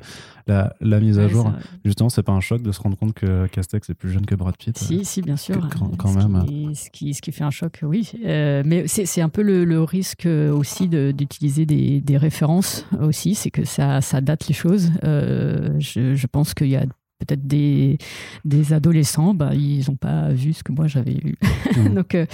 la, 0.48 0.74
la 0.80 1.02
mise 1.02 1.20
à 1.20 1.28
jour. 1.28 1.52
Justement, 1.84 2.08
c'est 2.08 2.24
pas 2.24 2.32
un 2.32 2.40
choc 2.40 2.62
de 2.62 2.72
se 2.72 2.80
rendre 2.80 2.98
compte 2.98 3.14
que 3.14 3.48
Castex 3.48 3.90
est 3.90 3.96
plus 3.96 4.12
jeune 4.12 4.26
que 4.26 4.36
Brad 4.36 4.56
Pitt. 4.56 4.78
Si, 4.78 5.04
si, 5.04 5.22
bien 5.22 5.36
sûr. 5.36 5.68
quand, 5.98 6.14
même. 6.14 6.74
ce, 6.74 6.90
qui, 6.90 7.14
ce 7.14 7.22
qui 7.22 7.34
fait 7.34 7.44
un 7.44 7.52
choc, 7.52 7.80
oui. 7.84 8.10
Euh, 8.26 8.64
mais 8.66 8.88
c'est 8.88 9.22
un 9.22 9.30
peu 9.30 9.42
le, 9.42 9.66
le 9.66 9.84
risque 9.84 10.26
aussi 10.26 10.88
d'utiliser 10.88 11.66
des, 11.66 12.00
des 12.00 12.16
références 12.16 12.86
aussi, 13.02 13.36
c'est 13.36 13.52
que 13.52 13.66
ça, 13.66 14.00
ça 14.00 14.22
date 14.22 14.48
les 14.48 14.54
choses. 14.54 14.92
Euh, 15.04 15.49
je, 15.80 16.16
je 16.16 16.28
pense 16.28 16.54
qu'il 16.54 16.70
y 16.70 16.76
a 16.76 16.86
peut-être 17.20 17.46
des, 17.46 17.98
des 18.46 18.74
adolescents, 18.74 19.34
bah, 19.34 19.54
ils 19.54 19.86
n'ont 19.88 19.98
pas 19.98 20.30
vu 20.30 20.54
ce 20.54 20.64
que 20.64 20.72
moi 20.72 20.88
j'avais 20.88 21.14
vu. 21.14 21.38
Mmh. 21.76 21.90
Donc, 21.96 22.16
euh, 22.16 22.26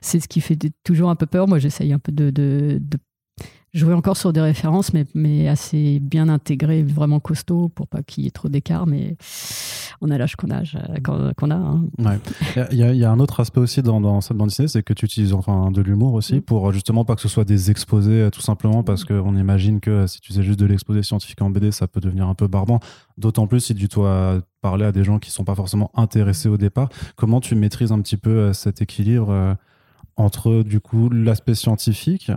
c'est 0.00 0.18
ce 0.18 0.28
qui 0.28 0.40
fait 0.40 0.58
toujours 0.82 1.10
un 1.10 1.16
peu 1.16 1.26
peur. 1.26 1.46
Moi, 1.46 1.58
j'essaye 1.58 1.92
un 1.92 1.98
peu 1.98 2.10
de, 2.10 2.30
de, 2.30 2.78
de, 2.80 2.98
jouer 3.72 3.94
encore 3.94 4.16
sur 4.16 4.32
des 4.32 4.40
références, 4.40 4.92
mais, 4.92 5.06
mais 5.14 5.48
assez 5.48 6.00
bien 6.00 6.28
intégrées, 6.28 6.82
vraiment 6.82 7.20
costaud 7.20 7.68
pour 7.68 7.86
pas 7.86 8.02
qu'il 8.02 8.24
y 8.24 8.26
ait 8.26 8.32
trop 8.32 8.48
d'écart. 8.48 8.86
Mais 8.86 9.16
on 10.00 10.10
a 10.10 10.18
l'âge 10.18 10.36
qu'on 10.36 10.50
a. 10.50 10.62
Qu'on 11.36 11.50
a 11.50 11.54
hein. 11.54 11.84
Il 12.72 12.78
y, 12.78 12.98
y, 12.98 13.04
a 13.04 13.10
un 13.10 13.20
autre 13.20 13.40
aspect 13.40 13.60
aussi 13.60 13.82
dans, 13.82 14.00
dans 14.00 14.20
cette 14.20 14.36
bande 14.36 14.48
dessinée, 14.48 14.68
c'est 14.68 14.82
que 14.82 14.92
tu 14.92 15.04
utilises 15.04 15.32
enfin 15.32 15.70
de 15.70 15.80
l'humour 15.82 16.14
aussi 16.14 16.36
mm. 16.36 16.42
pour 16.42 16.72
justement 16.72 17.04
pas 17.04 17.14
que 17.14 17.22
ce 17.22 17.28
soit 17.28 17.44
des 17.44 17.70
exposés 17.70 18.28
tout 18.32 18.40
simplement 18.40 18.82
parce 18.82 19.04
qu'on 19.04 19.36
imagine 19.36 19.80
que 19.80 20.06
si 20.06 20.20
tu 20.20 20.32
faisais 20.32 20.42
juste 20.42 20.58
de 20.58 20.66
l'exposé 20.66 21.02
scientifique 21.02 21.40
en 21.42 21.50
BD, 21.50 21.70
ça 21.70 21.86
peut 21.86 22.00
devenir 22.00 22.26
un 22.28 22.34
peu 22.34 22.48
barbant. 22.48 22.80
D'autant 23.18 23.46
plus 23.46 23.60
si 23.60 23.74
tu 23.74 23.86
dois 23.86 24.40
parler 24.60 24.84
à 24.84 24.92
des 24.92 25.04
gens 25.04 25.18
qui 25.18 25.30
sont 25.30 25.44
pas 25.44 25.54
forcément 25.54 25.90
intéressés 25.94 26.48
au 26.48 26.56
départ. 26.56 26.88
Comment 27.16 27.40
tu 27.40 27.54
maîtrises 27.54 27.92
un 27.92 28.00
petit 28.00 28.16
peu 28.16 28.30
euh, 28.30 28.52
cet 28.52 28.82
équilibre 28.82 29.30
euh, 29.30 29.54
entre 30.16 30.62
du 30.62 30.80
coup 30.80 31.08
l'aspect 31.08 31.54
scientifique 31.54 32.30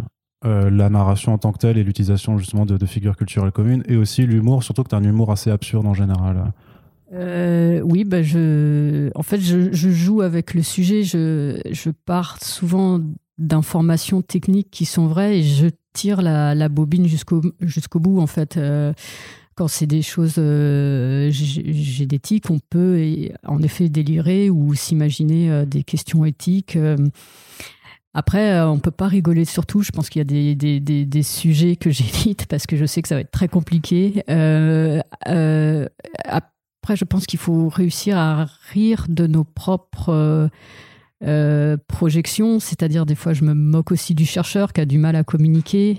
euh, 0.45 0.69
la 0.69 0.89
narration 0.89 1.33
en 1.33 1.37
tant 1.37 1.53
que 1.53 1.57
telle 1.57 1.77
et 1.77 1.83
l'utilisation 1.83 2.37
justement 2.37 2.65
de, 2.65 2.85
figures 2.85 3.15
culturelles 3.15 3.53
communes 3.53 3.81
et 3.87 3.95
aussi 3.95 4.25
l'humour, 4.25 4.61
surtout 4.61 4.83
que 4.83 4.89
tu 4.89 4.95
as 4.95 4.97
un 4.97 5.03
humour 5.03 5.31
assez 5.31 5.49
absurde 5.49 5.85
en 5.85 5.93
général. 5.93 6.51
Euh, 7.13 7.79
oui, 7.81 8.03
bah 8.03 8.23
je, 8.23 9.09
en 9.15 9.23
fait, 9.23 9.39
je, 9.39 9.71
joue 9.71 10.21
avec 10.21 10.53
le 10.53 10.61
sujet. 10.61 11.03
Je, 11.03 11.61
je 11.71 11.91
pars 11.91 12.43
souvent 12.43 12.99
d'informations 13.37 14.21
techniques 14.21 14.69
qui 14.69 14.83
sont 14.83 15.07
vraies 15.07 15.39
et 15.39 15.43
je 15.43 15.67
tire 15.93 16.21
la, 16.21 16.69
bobine 16.69 17.07
jusqu'au 17.07 17.41
jusqu'au 17.61 18.01
bout. 18.01 18.19
En 18.19 18.27
fait, 18.27 18.57
euh, 18.57 18.91
quand 19.55 19.69
c'est 19.69 19.87
des 19.87 20.01
choses 20.01 20.41
génétiques, 21.31 22.49
on 22.49 22.59
peut 22.69 23.29
en 23.47 23.61
effet 23.61 23.87
délirer 23.87 24.49
ou 24.49 24.73
s'imaginer 24.73 25.65
des 25.65 25.83
questions 25.83 26.25
éthiques. 26.25 26.77
Après, 28.13 28.53
euh, 28.53 28.69
on 28.69 28.77
peut 28.77 28.91
pas 28.91 29.07
rigoler 29.07 29.45
sur 29.45 29.65
tout. 29.65 29.81
Je 29.81 29.91
pense 29.91 30.09
qu'il 30.09 30.19
y 30.19 30.21
a 30.21 30.25
des, 30.25 30.55
des, 30.55 30.79
des, 30.79 31.05
des 31.05 31.23
sujets 31.23 31.75
que 31.75 31.89
j'évite 31.91 32.45
parce 32.45 32.67
que 32.67 32.75
je 32.75 32.85
sais 32.85 33.01
que 33.01 33.07
ça 33.07 33.15
va 33.15 33.21
être 33.21 33.31
très 33.31 33.47
compliqué. 33.47 34.23
Euh, 34.29 35.01
euh, 35.27 35.87
après, 36.25 36.95
je 36.95 37.05
pense 37.05 37.25
qu'il 37.25 37.39
faut 37.39 37.69
réussir 37.69 38.17
à 38.17 38.45
rire 38.71 39.05
de 39.09 39.27
nos 39.27 39.43
propres 39.43 40.49
projections. 41.87 42.59
C'est-à-dire, 42.59 43.05
des 43.05 43.15
fois, 43.15 43.33
je 43.33 43.45
me 43.45 43.53
moque 43.53 43.91
aussi 43.91 44.13
du 44.13 44.25
chercheur 44.25 44.73
qui 44.73 44.81
a 44.81 44.85
du 44.85 44.97
mal 44.97 45.15
à 45.15 45.23
communiquer. 45.23 45.97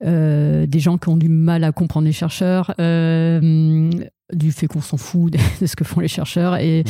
Des 0.00 0.78
gens 0.78 0.96
qui 0.96 1.08
ont 1.08 1.16
du 1.16 1.28
mal 1.28 1.64
à 1.64 1.72
comprendre 1.72 2.06
les 2.06 2.12
chercheurs, 2.12 2.72
du 2.78 4.52
fait 4.52 4.68
qu'on 4.68 4.80
s'en 4.80 4.96
fout 4.96 5.32
de, 5.60 5.66
ce 5.66 5.74
que 5.74 5.82
font 5.82 5.98
les 5.98 6.08
chercheurs. 6.08 6.56
Et, 6.56 6.84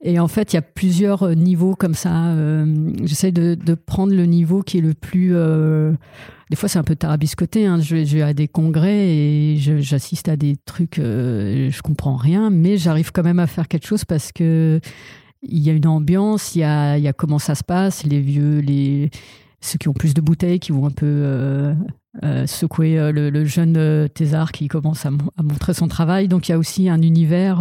et 0.00 0.20
en 0.20 0.28
fait, 0.28 0.52
il 0.52 0.56
y 0.56 0.58
a 0.58 0.62
plusieurs 0.62 1.24
euh, 1.24 1.34
niveaux 1.34 1.74
comme 1.74 1.94
ça. 1.94 2.26
Euh, 2.26 2.92
J'essaie 3.02 3.32
de, 3.32 3.74
prendre 3.74 4.14
le 4.14 4.26
niveau 4.26 4.62
qui 4.62 4.78
est 4.78 4.82
le 4.82 4.94
plus. 4.94 5.34
Euh, 5.34 5.92
des 6.50 6.56
fois, 6.56 6.68
c'est 6.68 6.78
un 6.78 6.84
peu 6.84 6.94
tarabiscoté. 6.94 7.66
Hein. 7.66 7.80
Je, 7.80 7.96
vais 7.96 8.22
à 8.22 8.32
des 8.32 8.48
congrès 8.48 9.08
et 9.08 9.56
j'assiste 9.58 10.28
à 10.28 10.36
des 10.36 10.56
trucs, 10.64 10.98
euh, 10.98 11.70
je 11.70 11.82
comprends 11.82 12.16
rien, 12.16 12.50
mais 12.50 12.76
j'arrive 12.76 13.10
quand 13.12 13.24
même 13.24 13.40
à 13.40 13.46
faire 13.46 13.68
quelque 13.68 13.86
chose 13.86 14.04
parce 14.04 14.32
que 14.32 14.80
il 15.42 15.58
y 15.58 15.70
a 15.70 15.72
une 15.72 15.86
ambiance, 15.86 16.54
il 16.54 16.60
y 16.60 16.64
a, 16.64 17.12
comment 17.12 17.38
ça 17.38 17.54
se 17.54 17.62
passe, 17.62 18.04
les 18.04 18.20
vieux, 18.20 18.58
les 18.58 19.10
ceux 19.60 19.78
qui 19.78 19.88
ont 19.88 19.92
plus 19.92 20.14
de 20.14 20.20
bouteilles, 20.20 20.58
qui 20.58 20.72
vont 20.72 20.86
un 20.86 20.90
peu 20.90 21.74
secouer 22.46 23.12
le, 23.12 23.44
jeune 23.44 24.08
thésard 24.08 24.50
qui 24.50 24.66
commence 24.66 25.06
à, 25.06 25.10
montrer 25.10 25.74
son 25.74 25.86
travail. 25.86 26.26
Donc 26.26 26.48
il 26.48 26.52
y 26.52 26.54
a 26.54 26.58
aussi 26.58 26.88
un 26.88 27.02
univers 27.02 27.60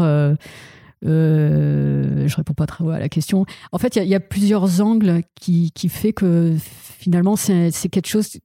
euh, 1.06 2.28
je 2.28 2.36
réponds 2.36 2.54
pas 2.54 2.66
très 2.66 2.88
à 2.90 3.00
la 3.00 3.10
question. 3.10 3.46
En 3.72 3.78
fait, 3.78 3.96
il 3.96 4.08
y, 4.08 4.16
a 4.16 4.20
plusieurs 4.20 4.82
angles 4.82 5.22
qui, 5.40 5.72
qui 5.72 5.90
fait 5.90 6.14
que 6.14 6.56
finalement, 7.00 7.36
c'est 7.36 7.72
quelque 7.90 8.08
chose 8.08 8.40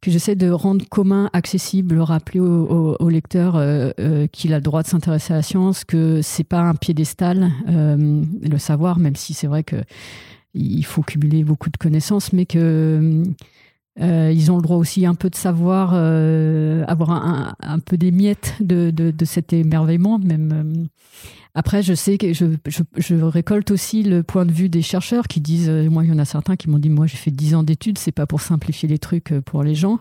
que 0.00 0.10
j'essaie 0.10 0.36
de 0.36 0.50
rendre 0.50 0.84
commun, 0.88 1.28
accessible, 1.32 1.98
rappeler 2.00 2.40
au, 2.40 2.96
au, 2.98 3.08
lecteur 3.08 3.56
euh, 3.56 3.90
euh, 3.98 4.26
qu'il 4.28 4.52
a 4.52 4.56
le 4.56 4.62
droit 4.62 4.82
de 4.82 4.88
s'intéresser 4.88 5.32
à 5.32 5.36
la 5.36 5.42
science, 5.42 5.84
que 5.84 6.22
c'est 6.22 6.44
pas 6.44 6.60
un 6.60 6.74
piédestal, 6.74 7.50
euh, 7.68 8.22
le 8.42 8.58
savoir, 8.58 8.98
même 8.98 9.16
si 9.16 9.34
c'est 9.34 9.48
vrai 9.48 9.64
que 9.64 9.76
il 10.54 10.84
faut 10.84 11.02
cumuler 11.02 11.44
beaucoup 11.44 11.70
de 11.70 11.76
connaissances, 11.76 12.32
mais 12.32 12.46
que 12.46 13.22
ils 14.00 14.52
ont 14.52 14.56
le 14.56 14.62
droit 14.62 14.76
aussi 14.76 15.06
un 15.06 15.14
peu 15.14 15.30
de 15.30 15.34
savoir, 15.34 15.94
avoir 15.94 17.10
un, 17.10 17.54
un, 17.60 17.78
peu 17.78 17.96
des 17.96 18.10
miettes 18.10 18.54
de, 18.60 18.90
de, 18.90 19.10
de 19.10 19.24
cet 19.24 19.52
émerveillement, 19.52 20.18
même 20.18 20.88
après, 21.58 21.82
je 21.82 21.92
sais 21.92 22.18
que 22.18 22.32
je, 22.32 22.46
je, 22.96 23.14
récolte 23.16 23.72
aussi 23.72 24.04
le 24.04 24.22
point 24.22 24.46
de 24.46 24.52
vue 24.52 24.68
des 24.68 24.80
chercheurs 24.80 25.26
qui 25.26 25.40
disent, 25.40 25.68
euh, 25.68 25.90
moi, 25.90 26.04
il 26.04 26.10
y 26.10 26.12
en 26.12 26.18
a 26.20 26.24
certains 26.24 26.54
qui 26.54 26.70
m'ont 26.70 26.78
dit, 26.78 26.88
moi, 26.88 27.08
j'ai 27.08 27.16
fait 27.16 27.32
10 27.32 27.56
ans 27.56 27.62
d'études, 27.64 27.98
c'est 27.98 28.12
pas 28.12 28.26
pour 28.26 28.40
simplifier 28.40 28.88
les 28.88 29.00
trucs 29.00 29.32
euh, 29.32 29.40
pour 29.40 29.64
les 29.64 29.74
gens. 29.74 29.98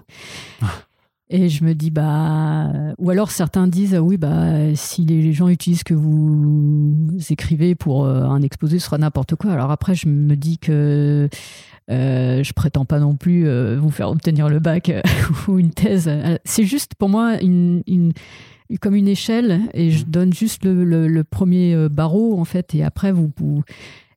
Ah. 1.29 1.35
Et 1.35 1.49
je 1.49 1.63
me 1.63 1.73
dis, 1.73 1.91
bah, 1.91 2.71
ou 2.97 3.09
alors 3.09 3.31
certains 3.31 3.67
disent, 3.67 3.95
oui, 3.95 4.17
bah, 4.17 4.75
si 4.75 5.05
les 5.05 5.33
gens 5.33 5.49
utilisent 5.49 5.79
ce 5.79 5.83
que 5.83 5.93
vous 5.93 7.17
écrivez 7.29 7.75
pour 7.75 8.05
euh, 8.05 8.23
un 8.23 8.41
exposé, 8.41 8.79
ce 8.79 8.85
sera 8.85 8.97
n'importe 8.97 9.35
quoi. 9.35 9.51
Alors 9.51 9.71
après, 9.71 9.95
je 9.95 10.07
me 10.07 10.35
dis 10.35 10.57
que 10.57 11.29
euh, 11.89 12.43
je 12.43 12.53
prétends 12.53 12.85
pas 12.85 12.99
non 12.99 13.15
plus 13.15 13.47
vous 13.75 13.91
faire 13.91 14.09
obtenir 14.09 14.49
le 14.49 14.59
bac 14.59 14.91
ou 15.47 15.59
une 15.59 15.71
thèse. 15.71 16.09
C'est 16.45 16.65
juste 16.65 16.95
pour 16.95 17.09
moi 17.09 17.41
une, 17.41 17.83
une 17.87 18.13
comme 18.81 18.95
une 18.95 19.07
échelle 19.07 19.61
et 19.73 19.91
je 19.91 20.03
mmh. 20.03 20.09
donne 20.09 20.33
juste 20.33 20.65
le, 20.65 21.23
premier 21.23 21.73
euh, 21.73 21.87
barreau 21.89 22.37
en 22.39 22.43
fait 22.43 22.75
et 22.75 22.83
après 22.83 23.11
vous, 23.11 23.31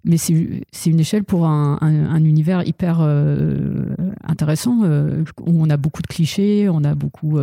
mais 0.04 0.16
c'est 0.16 0.90
une 0.90 1.00
échelle 1.00 1.25
pour 1.25 1.47
un, 1.47 2.25
univers 2.25 2.66
hyper 2.66 2.99
euh, 3.00 3.85
intéressant 4.25 4.80
euh, 4.85 5.25
où 5.40 5.62
on 5.62 5.69
a 5.71 5.76
beaucoup 5.76 6.02
de 6.02 6.07
clichés, 6.07 6.69
on 6.69 6.85
a 6.85 6.95
beaucoup 6.95 7.38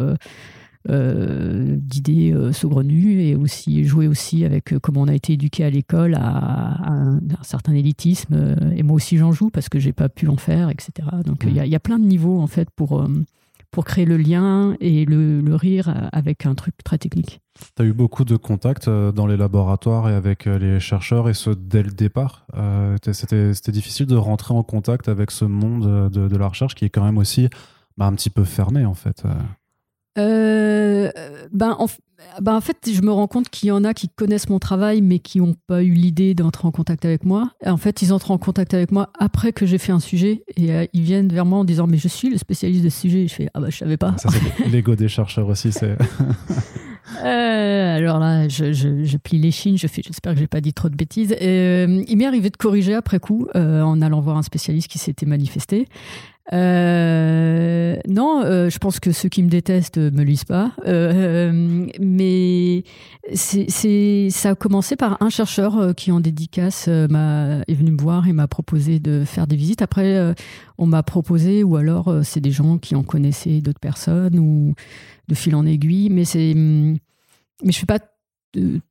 d'idées 0.87 2.33
saugrenues 2.53 3.21
et 3.21 3.35
aussi 3.35 3.83
jouer 3.83 4.07
aussi 4.07 4.45
avec 4.45 4.77
comment 4.79 5.01
on 5.01 5.07
a 5.09 5.15
été 5.15 5.33
éduqué 5.33 5.65
à 5.65 5.69
l'école 5.69 6.15
à, 6.15 6.89
un, 6.89 7.19
certain 7.41 7.73
élitisme 7.73 8.55
et 8.73 8.83
moi 8.83 8.95
aussi 8.95 9.17
j'en 9.17 9.33
joue 9.33 9.49
parce 9.49 9.67
que 9.67 9.79
j'ai 9.79 9.91
pas 9.91 10.07
pu 10.07 10.29
en 10.29 10.37
faire 10.37 10.69
etc 10.69 11.09
donc 11.25 11.43
il 11.45 11.51
y, 11.51 11.67
y, 11.67 11.75
a 11.75 11.79
plein 11.81 11.99
de 11.99 12.05
niveaux 12.05 12.39
en 12.39 12.47
fait 12.47 12.69
pour 12.69 13.05
pour 13.71 13.85
créer 13.85 14.05
le 14.05 14.17
lien 14.17 14.75
et 14.79 15.05
le, 15.05 15.55
rire 15.55 16.09
avec 16.11 16.45
un 16.45 16.55
truc 16.55 16.75
très 16.83 16.97
technique. 16.97 17.41
Tu 17.75 17.81
as 17.81 17.85
eu 17.85 17.93
beaucoup 17.93 18.23
de 18.23 18.35
contacts 18.35 18.87
euh, 18.87 19.11
dans 19.11 19.25
les 19.25 19.37
laboratoires 19.37 20.09
et 20.09 20.13
avec 20.13 20.47
euh, 20.47 20.59
les 20.59 20.79
chercheurs, 20.79 21.29
et 21.29 21.33
ce 21.33 21.49
dès 21.49 21.83
le 21.83 21.91
départ. 21.91 22.45
Euh, 22.55 22.97
c'était 23.11 23.71
difficile 23.71 24.05
de 24.05 24.15
rentrer 24.15 24.53
en 24.53 24.63
contact 24.63 25.09
avec 25.09 25.31
ce 25.31 25.45
monde 25.45 26.09
de, 26.11 26.37
la 26.37 26.47
recherche 26.47 26.75
qui 26.75 26.85
est 26.85 26.89
quand 26.89 27.03
même 27.03 27.17
aussi 27.17 27.49
bah, 27.97 28.05
un 28.05 28.13
petit 28.13 28.29
peu 28.29 28.43
fermé 28.43 28.85
en 28.85 28.93
fait. 28.93 29.23
Ben, 30.17 31.75
en, 31.79 31.87
bah, 32.41 32.55
en 32.55 32.61
fait, 32.61 32.89
je 32.91 33.01
me 33.01 33.11
rends 33.11 33.27
compte 33.27 33.49
qu'il 33.49 33.69
y 33.69 33.71
en 33.71 33.83
a 33.83 33.93
qui 33.93 34.09
connaissent 34.09 34.49
mon 34.49 34.59
travail, 34.59 35.01
mais 35.01 35.19
qui 35.19 35.39
n'ont 35.39 35.55
pas 35.67 35.83
eu 35.83 35.91
l'idée 35.91 36.33
d'entrer 36.33 36.67
en 36.67 36.71
contact 36.71 37.05
avec 37.05 37.25
moi. 37.25 37.51
en 37.65 37.77
fait, 37.77 38.01
ils 38.01 38.13
entrent 38.13 38.31
en 38.31 38.37
contact 38.37 38.73
avec 38.73 38.91
moi 38.91 39.09
après 39.19 39.53
que 39.53 39.65
j'ai 39.65 39.77
fait 39.77 39.91
un 39.91 39.99
sujet 39.99 40.43
et 40.55 40.71
euh, 40.71 40.85
ils 40.93 41.03
viennent 41.03 41.29
vers 41.29 41.45
moi 41.45 41.59
en 41.59 41.63
disant 41.63 41.87
Mais 41.87 41.97
je 41.97 42.07
suis 42.07 42.29
le 42.29 42.37
spécialiste 42.37 42.83
de 42.83 42.89
ce 42.89 43.01
sujet. 43.01 43.27
je 43.27 43.33
fais 43.33 43.49
Ah 43.53 43.59
bah, 43.59 43.67
je 43.69 43.77
savais 43.77 43.97
pas. 43.97 44.15
Ça, 44.17 44.29
c'est 44.29 44.67
l'ego 44.71 44.95
des 44.95 45.07
chercheurs 45.07 45.47
aussi. 45.47 45.71
c'est... 45.71 45.97
Euh, 47.23 47.97
alors 47.97 48.19
là, 48.19 48.49
je, 48.49 49.17
plie 49.17 49.39
les 49.39 49.49
chines, 49.49 49.77
je 49.77 49.87
fais, 49.87 50.01
j'espère 50.05 50.33
que 50.33 50.39
j'ai 50.39 50.47
pas 50.47 50.59
dit 50.59 50.73
trop 50.73 50.89
de 50.89 50.95
bêtises. 50.95 51.33
Euh, 51.41 52.03
il 52.05 52.17
m'est 52.17 52.25
arrivé 52.25 52.49
de 52.49 52.57
corriger 52.57 52.93
après 52.95 53.19
coup 53.19 53.47
en 53.55 54.01
allant 54.01 54.19
voir 54.19 54.35
un 54.35 54.43
spécialiste 54.43 54.89
qui 54.89 54.97
s'était 54.97 55.25
manifesté. 55.25 55.87
Euh, 56.53 57.97
non, 58.07 58.41
euh, 58.43 58.69
je 58.69 58.77
pense 58.77 58.99
que 58.99 59.11
ceux 59.11 59.27
qui 59.27 59.43
me 59.43 59.49
détestent 59.49 59.97
me 59.97 60.23
lisent 60.23 60.45
pas. 60.45 60.71
Euh, 60.85 61.85
mais 61.99 62.83
c'est, 63.33 64.29
ça 64.29 64.51
a 64.51 64.55
commencé 64.55 64.95
par 64.95 65.21
un 65.21 65.29
chercheur 65.29 65.93
qui 65.95 66.11
en 66.11 66.19
dédicace 66.19 66.87
m'a, 66.87 67.61
est 67.67 67.73
venu 67.73 67.91
me 67.91 68.01
voir 68.01 68.27
et 68.27 68.33
m'a 68.33 68.47
proposé 68.47 68.99
de 68.99 69.23
faire 69.25 69.47
des 69.47 69.55
visites. 69.55 69.81
Après, 69.81 70.33
on 70.77 70.85
m'a 70.85 71.03
proposé, 71.03 71.63
ou 71.63 71.75
alors 71.75 72.13
c'est 72.23 72.41
des 72.41 72.51
gens 72.51 72.77
qui 72.77 72.95
en 72.95 73.03
connaissaient 73.03 73.61
d'autres 73.61 73.79
personnes, 73.79 74.39
ou 74.39 74.73
de 75.27 75.35
fil 75.35 75.55
en 75.55 75.65
aiguille. 75.65 76.09
Mais 76.09 76.25
c'est, 76.25 76.53
mais 76.55 76.99
je 77.71 77.77
fais 77.77 77.85
pas 77.85 77.99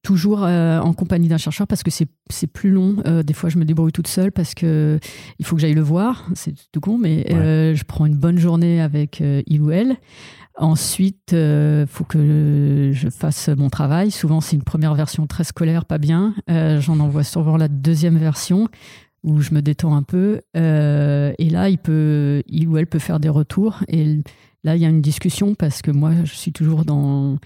toujours 0.02 0.44
euh, 0.44 0.78
en 0.80 0.92
compagnie 0.92 1.28
d'un 1.28 1.38
chercheur 1.38 1.66
parce 1.66 1.82
que 1.82 1.90
c'est 1.90 2.46
plus 2.46 2.70
long. 2.70 2.96
Euh, 3.06 3.23
des 3.23 3.35
fois, 3.35 3.50
je 3.50 3.58
me 3.58 3.64
débrouille 3.64 3.92
toute 3.92 4.08
seule 4.08 4.32
parce 4.32 4.54
que 4.54 4.99
il 5.38 5.46
faut 5.46 5.56
que 5.56 5.62
j'aille 5.62 5.75
le 5.75 5.82
voir. 5.82 6.26
C'est 6.35 6.54
tout 6.73 6.80
con, 6.80 6.99
mais 6.99 7.26
euh, 7.32 7.75
je 7.75 7.85
prends 7.85 8.06
une 8.06 8.16
bonne 8.16 8.38
journée 8.38 8.80
avec 8.80 9.20
il 9.20 9.61
ou 9.61 9.70
elle. 9.70 9.96
Ensuite, 10.58 11.32
il 11.32 11.87
faut 11.87 12.04
que 12.04 12.90
je 12.92 13.08
fasse 13.11 13.49
mon 13.49 13.68
travail. 13.68 14.11
Souvent, 14.11 14.40
c'est 14.40 14.56
une 14.56 14.62
première 14.64 14.94
version 14.94 15.26
très 15.26 15.44
scolaire, 15.44 15.85
pas 15.85 15.99
bien. 15.99 16.35
J'en 16.49 16.99
envoie 17.00 17.25
souvent 17.25 17.56
la 17.56 17.68
deuxième 17.68 18.16
version 18.16 18.68
où 19.23 19.40
je 19.40 19.52
me 19.52 19.61
détends 19.61 19.94
un 19.94 20.02
peu. 20.02 20.40
et 20.54 21.50
là, 21.50 21.68
il, 21.68 21.78
peut, 21.78 22.42
il 22.46 22.68
ou 22.68 22.78
elle 22.78 22.87
peut 22.87 22.99
faire 22.99 23.20
des 23.20 23.28
retours. 23.28 23.80
Et 23.88 24.23
là, 24.64 24.76
il 24.76 24.82
y 24.82 24.87
a 24.87 24.88
une 24.88 25.02
discussion 25.02 25.54
parce 25.54 25.82
que 25.82 25.90
moi, 25.90 26.12
je 26.25 26.35
suis 26.35 26.52
toujours 26.52 26.87
dans 26.87 27.38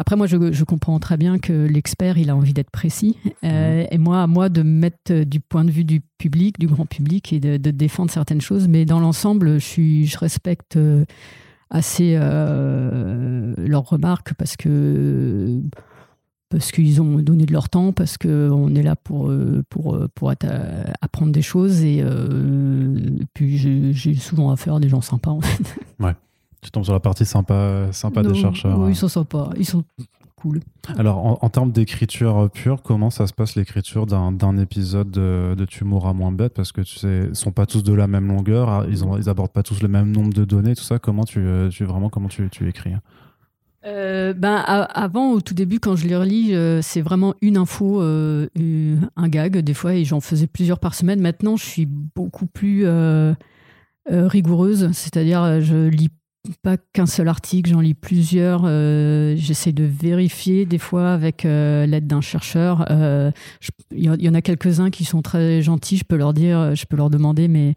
après, 0.00 0.14
moi, 0.14 0.28
je, 0.28 0.64
comprends 0.64 1.00
très 1.00 1.16
bien 1.16 1.40
que 1.40 1.52
l'expert, 1.52 2.18
il 2.18 2.30
a 2.30 2.36
envie 2.36 2.54
d'être 2.54 2.70
précis. 2.70 3.16
Euh, 3.44 3.86
et 3.90 3.98
moi, 3.98 4.22
à 4.22 4.26
moi 4.26 4.48
de 4.48 4.62
mettre 4.62 5.24
du 5.24 5.40
point 5.40 5.64
de 5.64 5.70
vue 5.70 5.84
du 5.84 6.00
public, 6.18 6.58
du 6.58 6.66
grand 6.66 6.86
public, 6.86 7.32
et 7.32 7.40
de, 7.40 7.70
défendre 7.70 8.10
certaines 8.10 8.40
choses. 8.40 8.68
Mais 8.68 8.84
dans 8.84 9.00
l'ensemble, 9.00 9.54
je, 9.58 9.64
suis, 9.64 10.06
je 10.06 10.18
respecte 10.18 10.76
euh, 10.76 11.04
assez 11.70 12.14
euh, 12.16 13.54
leurs 13.58 13.88
remarques 13.88 14.34
parce 14.34 14.56
que 14.56 15.60
parce 16.48 16.72
qu'ils 16.72 17.00
ont 17.00 17.18
donné 17.18 17.46
de 17.46 17.52
leur 17.52 17.68
temps, 17.68 17.92
parce 17.92 18.18
qu'on 18.18 18.74
est 18.74 18.82
là 18.82 18.96
pour, 18.96 19.32
pour, 19.68 19.98
pour 20.14 20.32
apprendre 21.00 21.32
des 21.32 21.42
choses. 21.42 21.82
Et, 21.82 22.04
puis, 23.34 23.58
j'ai 23.92 24.14
souvent 24.14 24.50
affaire 24.50 24.76
à 24.76 24.80
des 24.80 24.88
gens 24.88 25.00
sympas, 25.00 25.30
en 25.30 25.40
fait. 25.40 25.76
Ouais. 26.00 26.14
Tu 26.60 26.70
tombes 26.70 26.84
sur 26.84 26.92
la 26.92 27.00
partie 27.00 27.24
sympa, 27.24 27.92
sympa 27.92 28.22
des 28.22 28.34
chercheurs. 28.34 28.78
Oui, 28.78 28.90
ils 28.92 28.96
sont 28.96 29.08
sympas, 29.08 29.50
ils 29.56 29.66
sont 29.66 29.84
cool. 30.38 30.60
Alors, 30.96 31.42
en, 31.44 31.48
termes 31.48 31.72
d'écriture 31.72 32.50
pure, 32.50 32.82
comment 32.82 33.10
ça 33.10 33.26
se 33.26 33.32
passe 33.32 33.56
l'écriture 33.56 34.06
d'un 34.06 34.56
épisode 34.58 35.10
de, 35.10 35.54
de 35.56 35.64
Tu 35.64 35.84
mourras 35.84 36.12
moins 36.12 36.32
bête? 36.32 36.54
Parce 36.54 36.72
que 36.72 36.80
tu 36.80 36.98
sais, 36.98 37.26
ils 37.28 37.36
sont 37.36 37.52
pas 37.52 37.66
tous 37.66 37.82
de 37.82 37.92
la 37.92 38.06
même 38.06 38.28
longueur, 38.28 38.68
hein, 38.68 38.86
ils, 38.88 39.04
ont, 39.04 39.16
ils 39.16 39.28
abordent 39.28 39.52
pas 39.52 39.62
tous 39.62 39.82
le 39.82 39.88
même 39.88 40.10
nombre 40.10 40.32
de 40.32 40.44
données, 40.44 40.74
tout 40.74 40.84
ça. 40.84 40.98
Comment 40.98 41.24
tu, 41.24 41.40
euh, 41.40 41.68
tu 41.68 41.84
vraiment 41.84 42.08
comment 42.08 42.28
tu, 42.28 42.48
tu 42.50 42.68
écris 42.68 42.92
euh, 43.86 44.34
ben, 44.34 44.56
avant, 44.56 45.32
au 45.32 45.40
tout 45.40 45.54
début, 45.54 45.78
quand 45.78 45.96
je 45.96 46.08
les 46.08 46.16
relis, 46.16 46.54
euh, 46.54 46.82
c'est 46.82 47.00
vraiment 47.00 47.34
une 47.40 47.56
info, 47.56 48.00
un 48.00 49.28
gag, 49.28 49.58
des 49.58 49.74
fois, 49.74 49.94
et 49.94 50.04
j'en 50.04 50.20
faisais 50.20 50.46
plusieurs 50.46 50.78
par 50.80 50.94
semaine. 50.94 51.20
Maintenant, 51.20 51.56
je 51.56 51.64
suis 51.64 51.86
beaucoup 51.86 52.46
plus 52.46 52.86
rigoureuse, 54.06 54.90
c'est-à-dire 54.92 55.60
je 55.60 55.88
lis 55.88 56.10
pas 56.62 56.76
qu'un 56.92 57.06
seul 57.06 57.28
article, 57.28 57.70
j'en 57.70 57.80
lis 57.80 57.94
plusieurs. 57.94 58.62
Euh, 58.64 59.34
j'essaie 59.36 59.72
de 59.72 59.84
vérifier 59.84 60.66
des 60.66 60.78
fois 60.78 61.10
avec 61.12 61.44
euh, 61.44 61.86
l'aide 61.86 62.06
d'un 62.06 62.20
chercheur. 62.20 62.86
Euh, 62.90 63.30
il 63.90 64.04
y, 64.04 64.28
en 64.28 64.34
a 64.34 64.42
quelques-uns 64.42 64.90
qui 64.90 65.04
sont 65.04 65.22
très 65.22 65.62
gentils. 65.62 65.96
Je 65.96 66.04
peux 66.04 66.16
leur 66.16 66.34
dire, 66.34 66.74
je 66.74 66.84
peux 66.86 66.96
leur 66.96 67.10
demander, 67.10 67.48
mais 67.48 67.74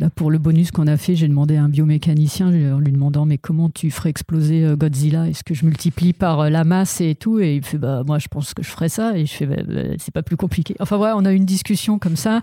Là, 0.00 0.10
pour 0.10 0.30
le 0.30 0.38
bonus 0.38 0.70
qu'on 0.70 0.86
a 0.86 0.96
fait, 0.96 1.16
j'ai 1.16 1.26
demandé 1.26 1.56
à 1.56 1.64
un 1.64 1.68
biomécanicien 1.68 2.48
en 2.72 2.78
lui 2.78 2.92
demandant 2.92 3.26
mais 3.26 3.36
comment 3.36 3.68
tu 3.68 3.90
ferais 3.90 4.10
exploser 4.10 4.64
euh, 4.64 4.76
Godzilla? 4.76 5.28
Est-ce 5.28 5.42
que 5.42 5.54
je 5.54 5.64
multiplie 5.66 6.12
par 6.12 6.38
euh, 6.38 6.50
la 6.50 6.62
masse 6.62 7.00
et 7.00 7.16
tout? 7.16 7.40
Et 7.40 7.56
il 7.56 7.64
fait 7.64 7.78
bah 7.78 8.04
moi 8.06 8.20
je 8.20 8.28
pense 8.28 8.54
que 8.54 8.62
je 8.62 8.68
ferais 8.68 8.88
ça 8.88 9.18
et 9.18 9.26
je 9.26 9.32
fais 9.32 9.46
bah, 9.46 9.56
bah, 9.66 9.82
c'est 9.98 10.14
pas 10.14 10.22
plus 10.22 10.36
compliqué. 10.36 10.76
Enfin 10.78 10.96
voilà, 10.98 11.16
on 11.16 11.24
a 11.24 11.32
eu 11.32 11.36
une 11.36 11.44
discussion 11.44 11.98
comme 11.98 12.14
ça. 12.14 12.42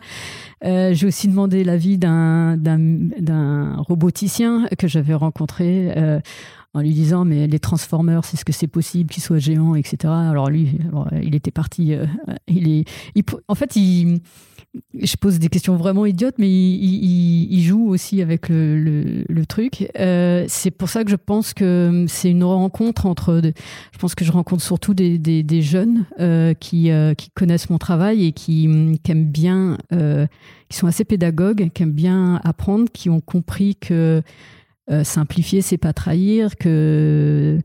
Euh, 0.65 0.93
j'ai 0.93 1.07
aussi 1.07 1.29
demandé 1.29 1.63
l'avis 1.63 1.97
d'un 1.97 2.57
roboticien 3.77 4.67
que 4.77 4.89
j'avais 4.89 5.13
rencontré. 5.13 5.93
En 6.75 6.81
lui 6.81 6.91
disant 6.91 7.25
mais 7.25 7.47
les 7.47 7.59
Transformers, 7.59 8.21
est-ce 8.33 8.45
que 8.45 8.53
c'est 8.53 8.67
possible 8.67 9.09
qu'ils 9.09 9.23
soient 9.23 9.39
géants, 9.39 9.73
etc. 9.75 9.97
Alors 10.05 10.49
lui, 10.49 10.77
il 11.23 11.33
était 11.33 11.51
parti. 11.51 11.95
il 12.47 12.69
est, 12.69 12.85
en 13.47 13.55
fait, 13.55 13.75
il, 13.75 14.19
je 14.99 15.15
pose 15.15 15.39
des 15.39 15.49
questions 15.49 15.75
vraiment 15.75 16.05
idiotes, 16.05 16.35
mais 16.37 16.49
il, 16.49 17.61
joue 17.61 17.87
aussi 17.87 18.21
avec 18.21 18.49
le, 18.49 19.45
truc. 19.47 19.89
Euh, 19.99 20.45
c'est 20.47 20.71
pour 20.71 20.89
ça 20.89 21.03
que 21.03 21.11
je 21.11 21.15
pense 21.15 21.53
que 21.53 22.05
c'est 22.07 22.31
une 22.31 22.43
rencontre 22.43 23.05
entre. 23.05 23.41
Je 23.91 23.97
pense 23.97 24.15
que 24.15 24.25
je 24.25 24.31
rencontre 24.31 24.63
surtout 24.63 24.93
des, 24.93 25.61
jeunes 25.61 26.05
euh, 26.19 26.53
qui, 26.53 26.91
euh, 26.91 27.13
qui 27.13 27.29
connaissent 27.29 27.69
mon 27.69 27.77
travail 27.77 28.25
et 28.25 28.31
qui, 28.31 28.65
aiment 28.65 29.25
bien, 29.25 29.77
qui 30.69 30.77
sont 30.77 30.87
assez 30.87 31.05
pédagogues, 31.05 31.69
qui 31.73 31.83
aiment 31.83 31.91
bien 31.91 32.41
apprendre, 32.43 32.85
qui 32.91 33.09
ont 33.09 33.21
compris 33.21 33.75
que 33.75 34.21
simplifier, 35.03 35.61
c'est 35.61 35.77
pas 35.77 35.93
trahir, 35.93 36.55
que 36.57 37.59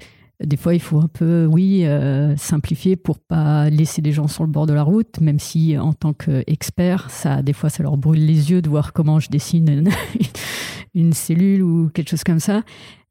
des 0.44 0.56
fois, 0.56 0.74
il 0.74 0.80
faut 0.80 0.98
un 0.98 1.08
peu, 1.08 1.44
oui, 1.44 1.84
euh, 1.84 2.34
simplifier 2.36 2.96
pour 2.96 3.18
pas 3.18 3.68
laisser 3.68 4.00
les 4.00 4.12
gens 4.12 4.26
sur 4.26 4.42
le 4.42 4.48
bord 4.50 4.66
de 4.66 4.72
la 4.72 4.82
route, 4.82 5.20
même 5.20 5.38
si 5.38 5.76
en 5.76 5.92
tant 5.92 6.14
qu'expert, 6.14 7.10
ça, 7.10 7.42
des 7.42 7.52
fois, 7.52 7.68
ça 7.68 7.82
leur 7.82 7.98
brûle 7.98 8.24
les 8.24 8.50
yeux 8.50 8.62
de 8.62 8.68
voir 8.68 8.94
comment 8.94 9.20
je 9.20 9.28
dessine 9.28 9.90
une 10.94 11.12
cellule 11.12 11.62
ou 11.62 11.90
quelque 11.90 12.08
chose 12.08 12.24
comme 12.24 12.40
ça. 12.40 12.62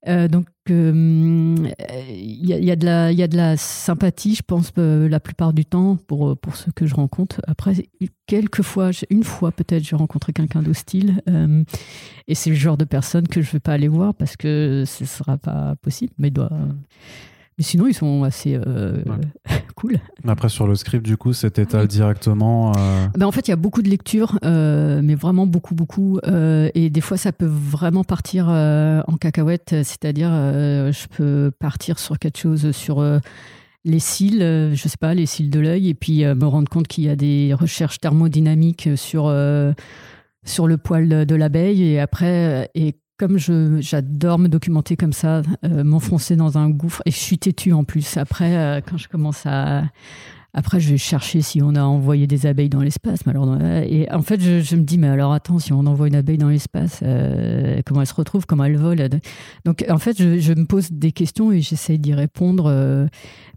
Euh, 0.07 0.27
donc, 0.27 0.47
il 0.67 0.75
euh, 0.75 1.71
y, 2.09 2.53
a, 2.53 2.59
y, 2.59 2.71
a 2.71 2.75
de 2.75 2.85
la, 2.85 3.11
y 3.11 3.23
a 3.23 3.27
de 3.27 3.35
la 3.35 3.57
sympathie, 3.57 4.35
je 4.35 4.43
pense, 4.43 4.71
euh, 4.77 5.09
la 5.09 5.19
plupart 5.19 5.51
du 5.51 5.65
temps, 5.65 5.97
pour, 5.97 6.37
pour 6.37 6.55
ceux 6.55 6.71
que 6.71 6.85
je 6.85 6.95
rencontre. 6.95 7.41
Après, 7.47 7.73
quelques 8.27 8.61
fois, 8.61 8.91
une 9.09 9.23
fois 9.23 9.51
peut-être, 9.51 9.83
j'ai 9.83 9.95
rencontré 9.95 10.31
quelqu'un 10.31 10.61
d'hostile. 10.61 11.21
et 12.27 12.35
c'est 12.35 12.49
le 12.49 12.55
genre 12.55 12.77
de 12.77 12.85
personne 12.85 13.27
que 13.27 13.41
je 13.41 13.47
ne 13.47 13.53
vais 13.53 13.59
pas 13.59 13.73
aller 13.73 13.87
voir 13.87 14.13
parce 14.13 14.37
que 14.37 14.83
ce 14.85 15.03
ne 15.03 15.07
sera 15.07 15.37
pas 15.37 15.75
possible. 15.81 16.13
Mais 16.17 16.29
doit, 16.29 16.51
mais 17.59 17.65
sinon, 17.65 17.87
ils 17.87 17.93
sont 17.93 18.23
assez 18.23 18.55
euh, 18.55 19.03
cool. 19.75 19.97
Après, 20.25 20.47
sur 20.47 20.65
le 20.65 20.75
script, 20.75 21.05
du 21.05 21.17
coup, 21.17 21.33
c'est 21.33 21.59
étal 21.59 21.87
directement. 21.87 22.71
Euh, 22.77 23.07
ben, 23.17 23.25
en 23.25 23.33
fait, 23.33 23.49
il 23.49 23.51
y 23.51 23.53
a 23.53 23.57
beaucoup 23.57 23.81
de 23.81 23.89
lectures, 23.89 24.39
euh, 24.45 25.01
mais 25.03 25.13
vraiment 25.13 25.45
beaucoup, 25.45 25.75
beaucoup. 25.75 26.21
et 26.23 26.89
des 26.89 27.01
fois, 27.01 27.17
ça 27.17 27.33
peut 27.33 27.45
vraiment 27.45 28.05
partir 28.05 28.47
en 28.47 29.17
cacahuète. 29.17 29.71
C'est-à-dire, 29.83 30.29
je 30.29 31.07
peux 31.09 31.51
partir 31.59 31.99
sur 31.99 32.17
quelque 32.17 32.39
chose 32.39 32.71
sur 32.71 33.03
les 33.83 33.99
cils, 33.99 34.39
je 34.73 34.87
sais 34.87 34.97
pas, 34.97 35.13
les 35.13 35.25
cils 35.25 35.49
de 35.49 35.59
l'œil, 35.59 35.89
et 35.89 35.93
puis 35.93 36.23
me 36.23 36.45
rendre 36.45 36.69
compte 36.69 36.87
qu'il 36.87 37.03
y 37.03 37.09
a 37.09 37.17
des 37.17 37.53
recherches 37.53 37.99
thermodynamiques 37.99 38.91
sur, 38.95 39.23
sur 40.45 40.67
le 40.67 40.77
poil 40.77 41.25
de, 41.25 41.35
l'abeille. 41.35 41.83
Et 41.83 41.99
après, 41.99 42.71
et 42.73 42.95
comme 43.19 43.37
j'adore 43.37 44.39
me 44.39 44.47
documenter 44.47 44.95
comme 44.95 45.13
ça, 45.13 45.41
euh, 45.65 45.83
m'enfoncer 45.83 46.37
dans 46.37 46.57
un 46.57 46.69
gouffre, 46.69 47.01
et 47.05 47.11
je 47.11 47.17
suis 47.17 47.37
têtue 47.37 47.73
en 47.73 47.83
plus. 47.83 48.17
Après, 48.17 48.55
euh, 48.55 48.81
quand 48.81 48.97
je 48.97 49.09
commence 49.09 49.45
à. 49.45 49.83
Après, 50.51 50.79
je 50.79 50.89
vais 50.89 50.97
chercher 50.97 51.43
si 51.43 51.61
on 51.61 51.75
a 51.75 51.83
envoyé 51.83 52.25
des 52.25 52.47
abeilles 52.47 52.69
dans 52.69 52.81
l'espace. 52.81 53.19
Et 53.87 54.11
en 54.11 54.21
fait, 54.23 54.41
je, 54.41 54.75
me 54.75 54.81
dis, 54.81 54.97
mais 54.97 55.07
alors 55.07 55.31
attends, 55.31 55.59
si 55.59 55.73
on 55.73 55.85
envoie 55.85 56.07
une 56.07 56.15
abeille 56.15 56.39
dans 56.39 56.49
l'espace, 56.49 57.01
euh, 57.03 57.81
comment 57.85 58.01
elle 58.01 58.07
se 58.07 58.15
retrouve, 58.15 58.47
comment 58.47 58.63
elle 58.63 58.77
vole? 58.77 59.09
Donc, 59.63 59.85
en 59.87 59.99
fait, 59.99 60.17
je, 60.17 60.53
me 60.53 60.65
pose 60.65 60.91
des 60.91 61.11
questions 61.11 61.51
et 61.51 61.61
j'essaie 61.61 61.99
d'y 61.99 62.15
répondre. 62.15 63.07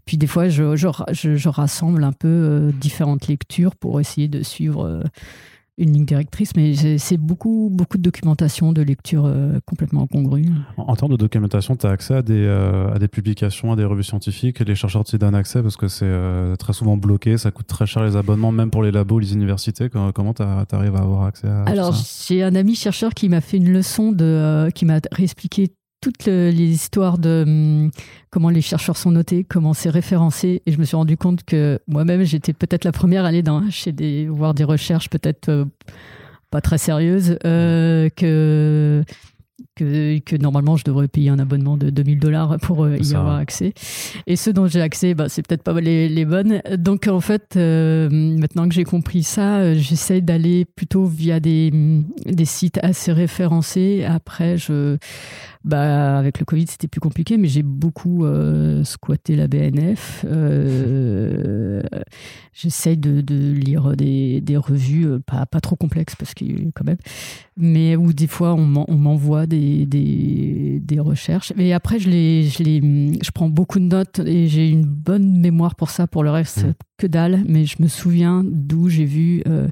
Puis 0.05 0.17
des 0.17 0.27
fois, 0.27 0.49
je, 0.49 0.75
je, 0.75 1.49
rassemble 1.49 2.03
un 2.03 2.11
peu 2.11 2.71
différentes 2.79 3.27
lectures 3.27 3.75
pour 3.75 3.99
essayer 3.99 4.27
de 4.27 4.43
suivre 4.43 5.01
une 5.77 5.93
ligne 5.93 6.05
directrice, 6.05 6.55
mais 6.55 6.97
c'est 6.97 7.17
beaucoup, 7.17 7.69
beaucoup 7.71 7.97
de 7.97 8.03
documentation, 8.03 8.73
de 8.73 8.81
lecture 8.81 9.25
euh, 9.25 9.59
complètement 9.65 10.03
incongrue. 10.03 10.45
En, 10.77 10.95
termes 10.95 11.11
de 11.11 11.17
documentation, 11.17 11.75
tu 11.75 11.87
as 11.87 11.89
accès 11.89 12.13
à 12.13 12.21
des, 12.21 12.45
euh, 12.45 12.93
à 12.93 12.99
des 12.99 13.07
publications, 13.07 13.71
à 13.71 13.75
des 13.75 13.85
revues 13.85 14.03
scientifiques. 14.03 14.59
Les 14.59 14.75
chercheurs 14.75 15.03
te 15.03 15.17
donnent 15.17 15.33
accès 15.33 15.63
parce 15.63 15.75
que 15.75 15.87
c'est 15.87 16.05
euh, 16.05 16.55
très 16.55 16.73
souvent 16.73 16.95
bloqué, 16.95 17.37
ça 17.37 17.49
coûte 17.49 17.67
très 17.67 17.87
cher 17.87 18.03
les 18.03 18.15
abonnements, 18.15 18.51
même 18.51 18.69
pour 18.69 18.83
les 18.83 18.91
labos, 18.91 19.19
les 19.19 19.33
universités. 19.33 19.89
Comment 19.89 20.33
tu 20.33 20.43
arrives 20.43 20.95
à 20.95 20.99
avoir 20.99 21.23
accès 21.23 21.47
à 21.47 21.63
Alors, 21.63 21.95
j'ai 22.27 22.43
un 22.43 22.55
ami 22.55 22.75
chercheur 22.75 23.13
qui 23.13 23.27
m'a 23.29 23.41
fait 23.41 23.57
une 23.57 23.71
leçon, 23.71 24.11
de, 24.11 24.69
qui 24.75 24.85
m'a 24.85 24.99
réexpliqué 25.11 25.71
toutes 26.03 26.25
les 26.25 26.51
histoires 26.51 27.17
de 27.17 27.43
hum, 27.47 27.91
comment 28.29 28.49
les 28.49 28.61
chercheurs 28.61 28.97
sont 28.97 29.11
notés, 29.11 29.45
comment 29.45 29.73
c'est 29.73 29.89
référencé. 29.89 30.61
Et 30.65 30.73
je 30.73 30.77
me 30.77 30.83
suis 30.83 30.97
rendu 30.97 31.15
compte 31.15 31.43
que 31.45 31.79
moi-même, 31.87 32.23
j'étais 32.23 32.51
peut-être 32.51 32.83
la 32.83 32.91
première 32.91 33.23
à 33.23 33.29
aller 33.29 33.41
dans, 33.41 33.69
chez 33.69 33.93
des, 33.93 34.27
voir 34.27 34.53
des 34.53 34.65
recherches 34.65 35.09
peut-être 35.09 35.47
euh, 35.47 35.65
pas 36.51 36.59
très 36.59 36.77
sérieuses, 36.77 37.37
euh, 37.45 38.09
que 38.17 39.03
que, 39.75 40.19
que, 40.19 40.35
normalement 40.35 40.75
je 40.75 40.83
devrais 40.83 41.07
payer 41.07 41.29
un 41.29 41.39
abonnement 41.39 41.77
de 41.77 41.89
2000 41.89 42.19
dollars 42.19 42.57
pour 42.61 42.83
euh, 42.83 42.97
y 42.97 43.15
avoir 43.15 43.37
accès. 43.37 43.73
Et 44.27 44.35
ceux 44.35 44.51
dont 44.51 44.67
j'ai 44.67 44.81
accès, 44.81 45.13
bah, 45.13 45.29
c'est 45.29 45.47
peut-être 45.47 45.63
pas 45.63 45.79
les, 45.79 46.09
les, 46.09 46.25
bonnes. 46.25 46.61
Donc 46.77 47.07
en 47.07 47.21
fait, 47.21 47.55
maintenant 47.55 48.67
que 48.67 48.73
j'ai 48.73 48.83
compris 48.83 49.23
ça, 49.23 49.73
j'essaie 49.73 50.21
d'aller 50.21 50.65
plutôt 50.65 51.05
via 51.05 51.39
des, 51.39 51.71
des 52.25 52.45
sites 52.45 52.79
assez 52.83 53.13
référencés. 53.13 54.05
Après, 54.05 54.57
je, 54.57 54.97
bah, 55.63 56.17
avec 56.17 56.39
le 56.39 56.45
Covid, 56.45 56.67
c'était 56.67 56.87
plus 56.87 57.01
compliqué, 57.01 57.37
mais 57.37 57.47
j'ai 57.47 57.63
beaucoup 57.63 58.25
squatté 58.83 59.35
la 59.35 59.47
BNF. 59.47 60.25
J'essaie 62.53 62.95
de, 62.95 63.21
de, 63.21 63.51
lire 63.51 63.95
des, 63.95 64.39
des 64.41 64.57
revues, 64.57 65.19
pas, 65.25 65.45
pas 65.45 65.59
trop 65.59 65.75
complexes 65.75 66.15
parce 66.15 66.33
que 66.33 66.45
quand 66.75 66.85
même, 66.85 66.97
mais 67.57 67.95
où 67.95 68.13
des 68.13 68.27
fois 68.27 68.53
on 68.53 68.65
m'envoie 68.65 69.45
des 69.45 69.85
des, 69.85 70.79
des, 70.81 70.99
recherches. 70.99 71.53
Et 71.57 71.73
après, 71.73 71.99
je, 71.99 72.09
les, 72.09 72.43
je, 72.43 72.63
les, 72.63 72.81
je 73.21 73.31
prends 73.31 73.49
beaucoup 73.49 73.79
de 73.79 73.85
notes 73.85 74.19
et 74.19 74.47
j'ai 74.47 74.69
une 74.69 74.85
bonne 74.85 75.39
mémoire 75.39 75.75
pour 75.75 75.89
ça. 75.89 76.07
Pour 76.07 76.23
le 76.23 76.31
reste, 76.31 76.65
mmh. 76.65 76.73
que 76.97 77.07
dalle. 77.07 77.43
Mais 77.47 77.65
je 77.65 77.81
me 77.81 77.87
souviens 77.87 78.43
d'où 78.45 78.89
j'ai 78.89 79.05
vu 79.05 79.41
euh, 79.47 79.67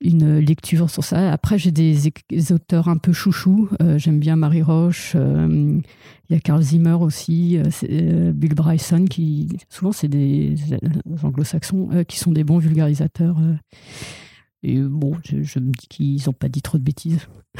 une 0.00 0.38
lecture 0.38 0.90
sur 0.90 1.04
ça. 1.04 1.32
Après, 1.32 1.58
j'ai 1.58 1.70
des, 1.70 2.12
auteurs 2.52 2.88
un 2.88 2.96
peu 2.96 3.12
chouchous. 3.12 3.68
Euh, 3.82 3.98
j'aime 3.98 4.20
bien 4.20 4.36
Marie 4.36 4.62
Roche. 4.62 5.12
Euh, 5.16 5.80
il 6.28 6.34
y 6.34 6.36
a 6.36 6.40
Carl 6.40 6.62
Zimmer 6.62 6.96
aussi. 7.00 7.58
Bill 7.82 8.54
Bryson, 8.54 9.06
qui 9.06 9.48
souvent, 9.68 9.92
c'est 9.92 10.08
des 10.08 10.54
anglo-saxons 11.22 12.04
qui 12.06 12.18
sont 12.18 12.32
des 12.32 12.44
bons 12.44 12.58
vulgarisateurs. 12.58 13.38
Et 14.62 14.80
bon, 14.80 15.16
je, 15.24 15.42
je 15.42 15.58
me 15.58 15.70
dis 15.72 15.86
qu'ils 15.88 16.22
n'ont 16.26 16.32
pas 16.32 16.48
dit 16.48 16.62
trop 16.62 16.78
de 16.78 16.82
bêtises. 16.82 17.28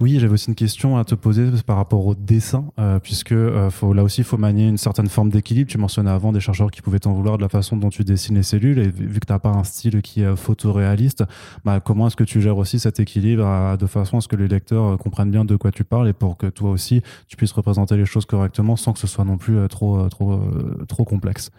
Oui, 0.00 0.18
j'avais 0.18 0.32
aussi 0.32 0.48
une 0.48 0.54
question 0.54 0.96
à 0.96 1.04
te 1.04 1.14
poser 1.14 1.46
par 1.64 1.76
rapport 1.76 2.06
au 2.06 2.14
dessin, 2.14 2.70
euh, 2.78 2.98
puisque 2.98 3.32
euh, 3.32 3.70
faut, 3.70 3.92
là 3.92 4.02
aussi, 4.02 4.20
il 4.22 4.24
faut 4.24 4.36
manier 4.36 4.68
une 4.68 4.76
certaine 4.76 5.08
forme 5.08 5.30
d'équilibre. 5.30 5.70
Tu 5.70 5.78
mentionnais 5.78 6.10
avant 6.10 6.32
des 6.32 6.40
chercheurs 6.40 6.70
qui 6.70 6.82
pouvaient 6.82 6.98
t'en 6.98 7.12
vouloir 7.12 7.36
de 7.36 7.42
la 7.42 7.48
façon 7.48 7.76
dont 7.76 7.88
tu 7.88 8.04
dessines 8.04 8.36
les 8.36 8.42
cellules, 8.42 8.78
et 8.78 8.88
vu 8.88 9.20
que 9.20 9.26
tu 9.26 9.32
n'as 9.32 9.38
pas 9.38 9.50
un 9.50 9.64
style 9.64 10.02
qui 10.02 10.22
est 10.22 10.36
photoréaliste, 10.36 11.24
bah, 11.64 11.80
comment 11.80 12.06
est-ce 12.06 12.16
que 12.16 12.24
tu 12.24 12.40
gères 12.40 12.58
aussi 12.58 12.78
cet 12.78 13.00
équilibre 13.00 13.76
de 13.78 13.86
façon 13.86 14.18
à 14.18 14.20
ce 14.20 14.28
que 14.28 14.36
les 14.36 14.48
lecteurs 14.48 14.84
euh, 14.84 14.96
comprennent 14.96 15.30
bien 15.30 15.44
de 15.44 15.56
quoi 15.56 15.70
tu 15.70 15.84
parles 15.84 16.08
et 16.08 16.12
pour 16.12 16.36
que 16.36 16.46
toi 16.46 16.70
aussi, 16.70 17.02
tu 17.28 17.36
puisses 17.36 17.52
représenter 17.52 17.96
les 17.96 18.06
choses 18.06 18.26
correctement 18.26 18.76
sans 18.76 18.92
que 18.92 18.98
ce 18.98 19.06
soit 19.06 19.24
non 19.24 19.38
plus 19.38 19.56
trop, 19.68 20.08
trop, 20.08 20.40
trop 20.88 21.04
complexe? 21.04 21.50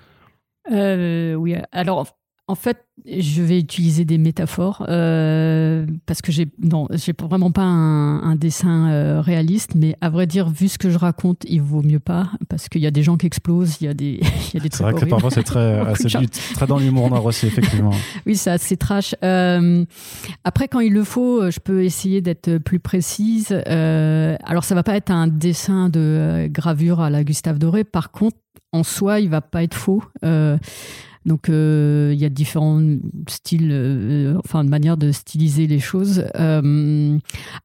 Oui, 0.69 1.55
alors 1.71 2.05
en 2.49 2.55
fait, 2.55 2.85
je 3.05 3.43
vais 3.43 3.59
utiliser 3.59 4.05
des 4.05 4.17
métaphores 4.17 4.85
euh, 4.87 5.85
parce 6.05 6.21
que 6.21 6.31
j'ai 6.31 6.47
non, 6.63 6.87
j'ai 6.91 7.13
vraiment 7.19 7.51
pas 7.51 7.63
un, 7.63 8.35
dessin 8.37 8.89
euh, 8.89 9.19
réaliste, 9.19 9.75
mais 9.75 9.97
à 9.99 10.09
vrai 10.09 10.27
dire, 10.27 10.49
vu 10.49 10.69
ce 10.69 10.77
que 10.77 10.89
je 10.89 10.97
raconte, 10.97 11.43
il 11.49 11.61
vaut 11.61 11.81
mieux 11.81 11.99
pas 11.99 12.31
parce 12.47 12.69
qu'il 12.69 12.81
y 12.81 12.87
a 12.87 12.91
des 12.91 13.03
gens 13.03 13.17
qui 13.17 13.25
explosent, 13.25 13.81
il 13.81 13.85
y 13.85 13.87
a 13.89 13.93
des, 13.93 14.21
il 14.53 14.53
y 14.53 14.57
a 14.57 14.59
des 14.61 14.69
C'est 14.71 14.83
vrai 14.83 14.93
que 14.93 15.03
parfois 15.05 15.29
c'est 15.29 15.43
très, 15.43 15.83
très 16.53 16.67
dans 16.67 16.77
l'humour 16.77 17.09
noir 17.09 17.25
aussi, 17.25 17.47
effectivement. 17.47 17.91
oui, 18.25 18.37
c'est 18.37 18.51
assez 18.51 18.77
trash. 18.77 19.13
Euh, 19.25 19.83
après, 20.45 20.69
quand 20.69 20.79
il 20.79 20.93
le 20.93 21.03
faut, 21.03 21.51
je 21.51 21.59
peux 21.59 21.83
essayer 21.83 22.21
d'être 22.21 22.59
plus 22.59 22.79
précise. 22.79 23.51
alors, 23.51 24.63
ça 24.63 24.73
va 24.73 24.83
pas 24.83 24.95
être 24.95 25.11
un 25.11 25.27
dessin 25.27 25.89
de 25.89 26.47
gravure 26.49 27.01
à 27.01 27.09
la 27.09 27.25
Gustave 27.25 27.59
Doré. 27.59 27.83
Par 27.83 28.11
contre, 28.11 28.37
en 28.71 28.83
soi, 28.83 29.19
il 29.19 29.29
va 29.29 29.41
pas 29.41 29.63
être 29.63 29.75
faux. 29.75 30.01
Donc 31.27 31.49
euh, 31.49 32.11
il 32.13 32.19
y 32.19 32.25
a 32.25 32.29
différents 32.29 32.81
styles, 33.27 33.69
euh, 33.71 34.39
enfin 34.39 34.63
de 34.63 34.69
manière 34.69 34.95
de 34.95 35.11
styliser 35.11 35.67
les 35.67 35.79
choses. 35.79 36.25
Euh, 36.39 37.17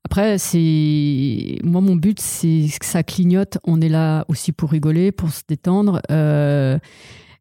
après, 0.05 0.37
c'est 0.37 1.59
moi 1.63 1.81
mon 1.81 1.95
but, 1.95 2.21
c'est 2.21 2.67
que 2.79 2.85
ça 2.85 3.05
clignote. 3.05 3.59
On 3.65 3.81
est 3.81 3.89
là 3.89 4.25
aussi 4.27 4.51
pour 4.51 4.71
rigoler, 4.71 5.13
pour 5.13 5.31
se 5.31 5.43
détendre. 5.49 6.03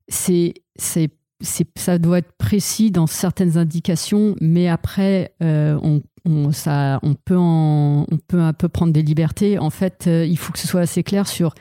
c'est 0.07 0.53
c'est 0.75 1.10
ça 1.75 1.97
doit 1.97 2.19
être 2.19 2.34
précis 2.38 2.91
dans 2.91 3.07
certaines 3.07 3.57
indications, 3.57 4.36
mais 4.39 4.67
après, 4.67 5.34
on, 5.41 6.01
ça, 6.51 6.99
on, 7.01 7.15
peut 7.15 7.36
on 7.36 8.05
peut 8.27 8.41
un 8.41 8.53
peu 8.53 8.69
prendre 8.69 8.93
des 8.93 9.01
libertés. 9.01 9.57
En 9.57 9.71
fait, 9.71 10.07
il 10.07 10.38
faut 10.38 10.53
que 10.53 10.60
ce 10.60 10.67
soit 10.67 10.81
assez 10.81 11.01
clair 11.01 11.27
sur 11.27 11.55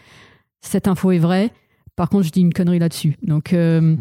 cette 0.60 0.86
info 0.86 1.12
est 1.12 1.18
vraie. 1.18 1.50
Par 1.96 2.08
contre, 2.08 2.24
je 2.24 2.30
dis 2.30 2.40
une 2.40 2.54
connerie 2.54 2.78
là-dessus. 2.78 3.16
Donc, 3.22 3.52
euh, 3.52 3.94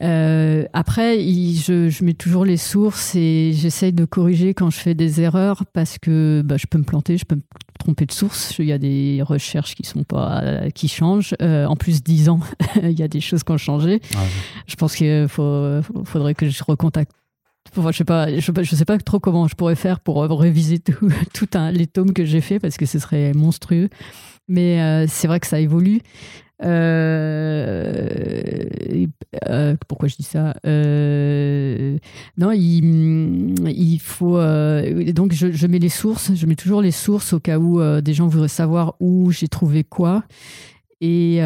après, 0.00 1.18
je, 1.20 2.04
mets 2.04 2.14
toujours 2.14 2.44
les 2.44 2.56
sources 2.56 3.14
et 3.14 3.52
j'essaye 3.54 3.92
de 3.92 4.04
corriger 4.04 4.54
quand 4.54 4.70
je 4.70 4.78
fais 4.78 4.94
des 4.94 5.20
erreurs 5.20 5.64
parce 5.72 5.98
que 5.98 6.42
bah, 6.44 6.56
je 6.56 6.66
peux 6.66 6.78
me 6.78 6.84
planter, 6.84 7.16
je 7.16 7.24
peux 7.24 7.36
me 7.36 7.42
tromper 7.78 8.06
de 8.06 8.12
source. 8.12 8.58
Il 8.58 8.66
y 8.66 8.72
a 8.72 8.78
des 8.78 9.22
recherches 9.22 9.74
qui 9.74 9.84
sont 9.84 10.04
pas 10.04 10.70
qui 10.74 10.88
changent. 10.88 11.34
Euh, 11.42 11.66
en 11.66 11.76
plus, 11.76 12.02
dix 12.02 12.28
ans, 12.28 12.40
il 12.82 12.98
y 12.98 13.02
a 13.02 13.08
des 13.08 13.20
choses 13.20 13.42
qui 13.42 13.52
ont 13.52 13.58
changé. 13.58 14.00
Ah 14.14 14.20
je 14.66 14.76
pense 14.76 14.94
qu'il 14.94 15.26
faudrait 15.28 16.34
que 16.34 16.48
je 16.48 16.64
recontacte. 16.64 17.12
je 17.74 17.92
sais 17.92 18.04
pas, 18.04 18.28
je, 18.38 18.76
sais 18.76 18.84
pas 18.84 18.98
trop 18.98 19.20
comment 19.20 19.48
je 19.48 19.54
pourrais 19.54 19.76
faire 19.76 20.00
pour 20.00 20.22
réviser 20.38 20.78
tout, 20.78 21.08
tout 21.34 21.48
un, 21.54 21.70
les 21.70 21.86
tomes 21.86 22.12
que 22.12 22.24
j'ai 22.24 22.40
fait 22.40 22.58
parce 22.58 22.76
que 22.76 22.86
ce 22.86 22.98
serait 22.98 23.32
monstrueux. 23.32 23.88
Mais 24.48 24.80
euh, 24.80 25.06
c'est 25.08 25.26
vrai 25.26 25.40
que 25.40 25.46
ça 25.46 25.58
évolue. 25.58 26.00
Euh, 26.64 28.08
euh, 29.48 29.76
pourquoi 29.88 30.08
je 30.08 30.16
dis 30.16 30.22
ça? 30.22 30.54
Euh, 30.66 31.98
Non, 32.38 32.52
il, 32.52 33.54
il 33.68 33.98
faut. 34.00 34.38
donc, 35.12 35.32
je, 35.32 35.52
je, 35.52 35.66
mets 35.66 35.78
les 35.78 35.88
sources. 35.88 36.34
Je 36.34 36.46
mets 36.46 36.56
toujours 36.56 36.82
les 36.82 36.90
sources 36.90 37.32
au 37.32 37.40
cas 37.40 37.58
où 37.58 37.80
des 38.00 38.14
gens 38.14 38.26
voudraient 38.26 38.48
savoir 38.48 38.94
où 39.00 39.30
j'ai 39.30 39.48
trouvé 39.48 39.84
quoi. 39.84 40.24
Et, 41.00 41.40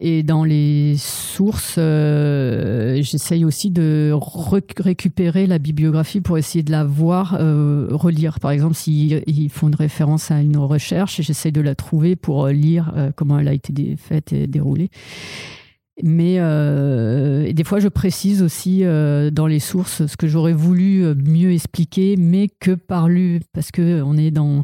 et 0.00 0.22
dans 0.22 0.44
les 0.44 0.94
sources, 0.98 1.76
j'essaye 1.76 3.44
aussi 3.46 3.70
de 3.70 4.12
récupérer 4.78 5.46
la 5.46 5.58
bibliographie 5.58 6.20
pour 6.20 6.36
essayer 6.36 6.62
de 6.62 6.70
la 6.70 6.84
voir, 6.84 7.38
relire. 7.90 8.40
Par 8.40 8.50
exemple, 8.50 8.74
s'ils 8.74 9.50
font 9.50 9.68
une 9.68 9.74
référence 9.74 10.30
à 10.30 10.42
une 10.42 10.58
recherche, 10.58 11.22
j'essaye 11.22 11.52
de 11.52 11.62
la 11.62 11.74
trouver 11.74 12.14
pour 12.14 12.48
lire 12.48 12.92
comment 13.16 13.38
elle 13.38 13.48
a 13.48 13.54
été 13.54 13.96
faite 13.96 14.34
et 14.34 14.46
déroulée. 14.46 14.90
Mais 16.02 16.36
euh, 16.38 17.52
des 17.52 17.64
fois, 17.64 17.80
je 17.80 17.88
précise 17.88 18.42
aussi 18.42 18.84
euh, 18.84 19.30
dans 19.30 19.46
les 19.46 19.60
sources 19.60 20.06
ce 20.06 20.16
que 20.16 20.26
j'aurais 20.26 20.52
voulu 20.52 21.02
euh, 21.02 21.14
mieux 21.14 21.52
expliquer, 21.52 22.16
mais 22.18 22.48
que 22.48 22.72
par 22.72 23.08
lu, 23.08 23.40
parce 23.54 23.70
que 23.70 24.02
on 24.02 24.16
est 24.16 24.30
dans 24.30 24.62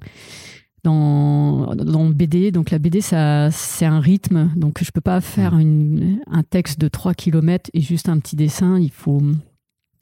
dans, 0.84 1.74
dans 1.74 2.06
BD. 2.06 2.50
Donc 2.50 2.70
la 2.70 2.78
BD, 2.78 3.00
ça, 3.00 3.50
c'est 3.50 3.86
un 3.86 4.00
rythme. 4.00 4.50
Donc 4.56 4.82
je 4.82 4.90
peux 4.90 5.00
pas 5.00 5.20
faire 5.20 5.56
une, 5.58 6.20
un 6.30 6.42
texte 6.42 6.80
de 6.80 6.88
3 6.88 7.14
km 7.14 7.70
et 7.74 7.80
juste 7.80 8.08
un 8.08 8.18
petit 8.18 8.36
dessin. 8.36 8.78
Il 8.78 8.90
faut 8.90 9.22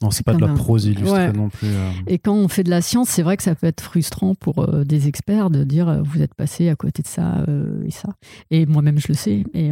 non, 0.01 0.09
c'est 0.09 0.25
pas 0.25 0.33
de 0.33 0.41
la 0.41 0.47
prose 0.47 0.85
illustrée 0.85 1.31
non 1.31 1.49
plus. 1.49 1.67
Euh. 1.67 1.91
Et 2.07 2.17
quand 2.17 2.33
on 2.33 2.47
fait 2.47 2.63
de 2.63 2.71
la 2.71 2.81
science, 2.81 3.09
c'est 3.09 3.21
vrai 3.21 3.37
que 3.37 3.43
ça 3.43 3.53
peut 3.53 3.67
être 3.67 3.81
frustrant 3.81 4.33
pour 4.33 4.59
euh, 4.59 4.83
des 4.83 5.07
experts 5.07 5.51
de 5.51 5.63
dire 5.63 5.87
euh, 5.87 6.01
vous 6.01 6.23
êtes 6.23 6.33
passé 6.33 6.69
à 6.69 6.75
côté 6.75 7.03
de 7.03 7.07
ça 7.07 7.45
et 7.85 7.91
ça. 7.91 8.09
Et 8.49 8.65
moi-même, 8.65 8.97
je 8.97 9.09
le 9.09 9.13
sais. 9.13 9.43
Et 9.53 9.71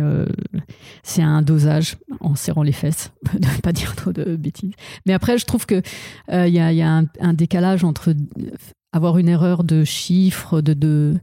c'est 1.04 1.24
un 1.24 1.42
dosage 1.42 1.98
en 2.20 2.36
serrant 2.36 2.64
les 2.64 2.72
fesses, 2.72 3.12
de 3.34 3.48
ne 3.48 3.62
pas 3.62 3.72
dire 3.72 3.96
trop 3.96 4.12
de 4.12 4.36
bêtises. 4.36 4.74
Mais 5.06 5.14
après, 5.14 5.38
je 5.38 5.46
trouve 5.46 5.66
qu'il 5.66 5.82
il 6.32 6.54
y 6.54 6.60
a, 6.60 6.72
y 6.72 6.82
a 6.82 6.98
un, 6.98 7.06
un, 7.20 7.34
décalage 7.34 7.84
entre 7.84 8.14
avoir 8.92 9.18
une 9.18 9.30
erreur 9.30 9.64
de 9.64 9.84
chiffre, 9.84 10.62
de, 10.62 10.74
de 10.74 11.20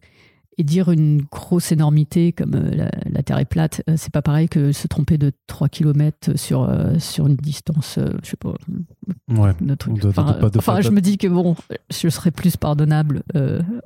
et 0.58 0.64
dire 0.64 0.90
une 0.90 1.22
grosse 1.30 1.70
énormité 1.70 2.32
comme 2.32 2.54
euh, 2.54 2.88
la, 3.04 3.22
Terre 3.22 3.38
est 3.38 3.44
plate, 3.44 3.82
euh, 3.90 3.94
c'est 3.96 4.12
pas 4.12 4.22
pareil 4.22 4.48
que 4.48 4.72
se 4.72 4.86
tromper 4.86 5.18
de 5.18 5.32
3 5.48 5.68
km 5.68 6.36
sur, 6.36 6.62
euh, 6.62 6.98
sur 6.98 7.26
une 7.26 7.36
distance, 7.36 7.98
je 8.22 8.28
sais 8.28 8.36
pas. 8.36 8.54
Ouais, 9.28 9.52
enfin, 10.56 10.80
je 10.80 10.90
me 10.90 11.00
dis 11.00 11.18
que 11.18 11.26
bon, 11.26 11.56
je 11.90 12.08
serais 12.08 12.30
plus 12.30 12.56
pardonnable 12.56 13.22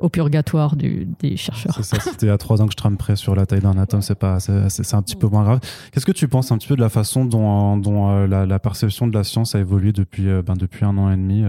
au 0.00 0.08
purgatoire 0.08 0.76
du, 0.76 1.08
des 1.18 1.36
chercheurs. 1.36 1.74
C'est 1.74 1.82
ça, 1.82 1.98
c'était 2.00 2.28
à 2.28 2.38
3 2.38 2.62
ans 2.62 2.66
que 2.66 2.72
je 2.72 2.76
tramperais 2.76 3.16
sur 3.16 3.34
la 3.34 3.46
taille 3.46 3.60
d'un 3.60 3.78
atome, 3.78 4.02
c'est 4.02 4.14
pas, 4.14 4.38
c'est 4.40 4.94
un 4.94 5.02
petit 5.02 5.16
peu 5.16 5.26
moins 5.26 5.44
grave. 5.44 5.60
Qu'est-ce 5.92 6.06
que 6.06 6.12
tu 6.12 6.28
penses 6.28 6.52
un 6.52 6.58
petit 6.58 6.68
peu 6.68 6.76
de 6.76 6.80
la 6.80 6.88
façon 6.88 7.24
dont, 7.24 7.76
dont 7.76 8.26
la, 8.26 8.58
perception 8.58 9.08
de 9.08 9.14
la 9.14 9.24
science 9.24 9.54
a 9.54 9.58
évolué 9.58 9.92
depuis, 9.92 10.26
ben, 10.46 10.54
depuis 10.54 10.84
un 10.84 10.96
an 10.98 11.10
et 11.10 11.16
demi 11.16 11.42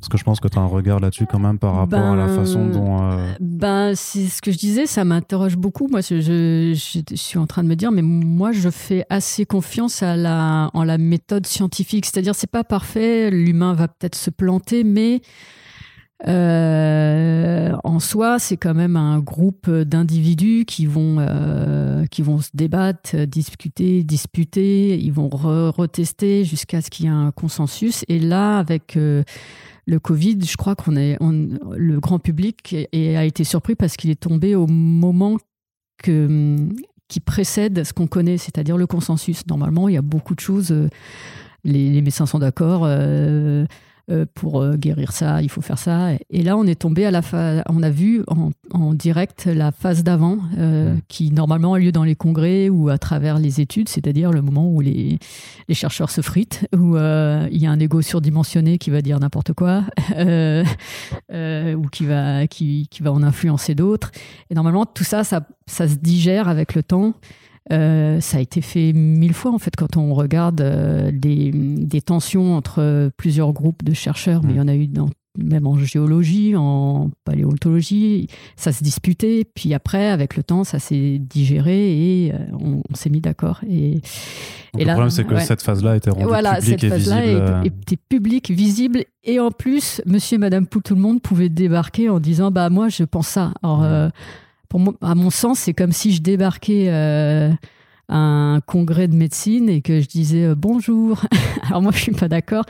parce 0.00 0.08
que 0.08 0.16
je 0.16 0.22
pense 0.22 0.38
que 0.38 0.46
tu 0.46 0.58
as 0.58 0.60
un 0.60 0.66
regard 0.66 1.00
là-dessus 1.00 1.26
quand 1.26 1.40
même 1.40 1.58
par 1.58 1.74
rapport 1.74 1.98
à 1.98 2.14
la 2.14 2.28
façon 2.28 2.66
ben, 2.66 2.70
dont... 2.70 3.02
Euh, 3.02 3.32
ben, 3.40 3.94
c'est 3.96 4.26
ce 4.26 4.40
que 4.40 4.52
je 4.52 4.58
disais, 4.58 4.86
ça 4.86 5.04
m'interroge 5.04 5.56
beaucoup. 5.56 5.88
Moi, 5.88 6.02
je, 6.02 6.20
je, 6.20 7.14
suis 7.16 7.38
en 7.38 7.46
train 7.46 7.64
de 7.64 7.68
me 7.68 7.74
dire, 7.74 7.90
mais 7.90 8.02
moi, 8.02 8.52
je 8.52 8.70
fais 8.70 9.04
assez 9.10 9.44
confiance 9.44 10.04
à 10.04 10.16
la, 10.16 10.70
en 10.72 10.84
la 10.84 10.98
méthode 10.98 11.46
scientifique. 11.46 12.06
C'est-à-dire, 12.06 12.36
c'est 12.36 12.50
pas 12.50 12.62
parfait, 12.62 13.30
l'humain 13.30 13.74
va 13.74 13.88
peut-être 13.88 14.14
se 14.14 14.30
planter, 14.30 14.84
mais 14.84 15.20
euh, 16.26 17.72
en 17.82 17.98
soi, 17.98 18.38
c'est 18.38 18.56
quand 18.56 18.74
même 18.74 18.96
un 18.96 19.18
groupe 19.18 19.68
d'individus 19.68 20.64
qui 20.64 20.86
vont 20.86 21.16
euh, 21.18 22.06
qui 22.06 22.22
vont 22.22 22.40
se 22.40 22.50
débattre, 22.54 23.16
discuter, 23.26 24.04
disputer. 24.04 24.96
Ils 24.98 25.12
vont 25.12 25.28
retester 25.28 26.44
jusqu'à 26.44 26.82
ce 26.82 26.90
qu'il 26.90 27.06
y 27.06 27.08
ait 27.08 27.12
un 27.12 27.32
consensus. 27.32 28.04
Et 28.08 28.20
là, 28.20 28.58
avec 28.58 28.96
le 29.88 29.98
Covid, 29.98 30.38
je 30.44 30.56
crois 30.58 30.76
qu'on 30.76 30.96
est, 30.96 31.16
le 31.20 31.98
grand 31.98 32.18
public 32.18 32.76
a 32.92 33.24
été 33.24 33.42
surpris 33.42 33.74
parce 33.74 33.96
qu'il 33.96 34.10
est 34.10 34.20
tombé 34.20 34.54
au 34.54 34.66
moment 34.66 35.38
que, 36.02 36.58
qui 37.08 37.20
précède 37.20 37.82
ce 37.84 37.94
qu'on 37.94 38.06
connaît, 38.06 38.36
c'est-à-dire 38.36 38.76
le 38.76 38.86
consensus. 38.86 39.46
Normalement, 39.46 39.88
il 39.88 39.94
y 39.94 39.96
a 39.96 40.02
beaucoup 40.02 40.34
de 40.34 40.40
choses. 40.40 40.72
Euh, 40.72 40.90
les, 41.64 42.02
médecins 42.02 42.26
sont 42.26 42.38
d'accord. 42.38 42.82
Euh, 42.84 43.64
euh, 44.10 44.24
pour 44.34 44.62
euh, 44.62 44.76
guérir 44.76 45.12
ça, 45.12 45.42
il 45.42 45.50
faut 45.50 45.60
faire 45.60 45.78
ça. 45.78 46.12
Et 46.30 46.42
là, 46.42 46.56
on 46.56 46.64
est 46.64 46.80
tombé 46.80 47.04
à 47.04 47.10
la 47.10 47.20
phase, 47.20 47.62
on 47.68 47.82
a 47.82 47.90
vu 47.90 48.22
en, 48.28 48.94
direct 48.94 49.44
la 49.44 49.70
phase 49.70 50.02
d'avant, 50.02 50.38
euh, 50.56 50.96
qui 51.08 51.30
normalement 51.30 51.74
a 51.74 51.78
lieu 51.78 51.92
dans 51.92 52.04
les 52.04 52.14
congrès 52.14 52.70
ou 52.70 52.88
à 52.88 52.96
travers 52.96 53.38
les 53.38 53.60
études, 53.60 53.88
c'est-à-dire 53.88 54.32
le 54.32 54.40
moment 54.40 54.66
où 54.66 54.80
les, 54.80 55.18
les, 55.68 55.74
chercheurs 55.74 56.08
se 56.10 56.22
fritent, 56.22 56.66
où 56.74 56.96
il 56.96 57.58
y 57.58 57.66
a 57.66 57.70
un 57.70 57.78
ego 57.78 58.00
surdimensionné 58.00 58.78
qui 58.78 58.88
va 58.90 59.02
dire 59.02 59.20
n'importe 59.20 59.52
quoi, 59.52 59.84
ou 60.18 61.88
qui 61.92 62.06
va, 62.06 62.46
qui, 62.46 62.88
qui 62.90 63.02
va 63.02 63.12
en 63.12 63.22
influencer 63.22 63.74
d'autres. 63.74 64.10
Et 64.48 64.54
normalement, 64.54 64.86
tout 64.86 65.04
ça, 65.04 65.22
ça, 65.22 65.46
ça 65.66 65.86
se 65.86 65.96
digère 65.96 66.48
avec 66.48 66.74
le 66.74 66.82
temps. 66.82 67.12
Euh, 67.72 68.20
ça 68.20 68.38
a 68.38 68.40
été 68.40 68.60
fait 68.62 68.92
mille 68.94 69.34
fois 69.34 69.52
en 69.52 69.58
fait 69.58 69.76
quand 69.76 69.96
on 69.98 70.14
regarde 70.14 70.62
euh, 70.62 71.10
des, 71.12 71.50
des, 71.52 72.00
tensions 72.00 72.56
entre 72.56 73.10
plusieurs 73.18 73.52
groupes 73.52 73.84
de 73.84 73.92
chercheurs, 73.92 74.42
mais 74.42 74.54
il 74.54 74.56
y 74.56 74.60
en 74.60 74.68
a 74.68 74.74
eu 74.74 74.86
dans, 74.86 75.10
même 75.38 75.66
en 75.66 75.78
géologie, 75.78 76.54
en 76.56 77.10
paléontologie, 77.24 78.28
ça 78.56 78.72
se 78.72 78.82
disputait. 78.82 79.44
Puis 79.54 79.72
après, 79.74 80.08
avec 80.08 80.36
le 80.36 80.42
temps, 80.42 80.64
ça 80.64 80.78
s'est 80.78 81.18
digéré 81.18 82.26
et 82.26 82.32
euh, 82.32 82.38
on, 82.52 82.94
s'est 82.94 83.10
mis 83.10 83.20
d'accord. 83.20 83.60
Et, 83.68 84.00
et, 84.76 84.84
le 84.84 84.92
problème, 84.92 85.10
c'est 85.10 85.24
que 85.24 85.38
cette 85.38 85.62
phase-là 85.62 85.96
était 85.96 86.10
rendue 86.10 86.24
voilà, 86.24 86.56
publique 86.56 86.80
cette 86.80 86.90
phase-là 86.90 87.64
était 87.64 87.96
publique, 88.08 88.50
visible, 88.50 89.04
et 89.24 89.40
en 89.40 89.50
plus, 89.50 90.02
Monsieur 90.06 90.36
et 90.36 90.38
Madame 90.38 90.66
Pou, 90.66 90.80
tout 90.80 90.94
le 90.94 91.00
monde 91.00 91.22
pouvait 91.22 91.48
débarquer 91.48 92.08
en 92.08 92.18
disant, 92.18 92.50
bah 92.50 92.70
moi, 92.70 92.88
je 92.88 93.04
pense 93.04 93.28
ça. 93.28 93.52
Alors, 93.62 94.10
pour 94.68 94.80
moi, 94.80 94.94
à 95.00 95.14
mon 95.14 95.30
sens, 95.30 95.60
c'est 95.60 95.74
comme 95.74 95.92
si 95.92 96.12
je 96.12 96.22
débarquais 96.22 96.86
euh, 96.88 97.50
à 98.08 98.16
un 98.16 98.60
congrès 98.60 99.08
de 99.08 99.14
médecine 99.14 99.68
et 99.68 99.80
que 99.80 100.00
je 100.00 100.06
disais 100.06 100.44
euh, 100.44 100.54
bonjour. 100.54 101.22
Alors 101.68 101.82
moi, 101.82 101.92
je 101.92 101.98
suis 101.98 102.12
pas 102.12 102.28
d'accord. 102.28 102.64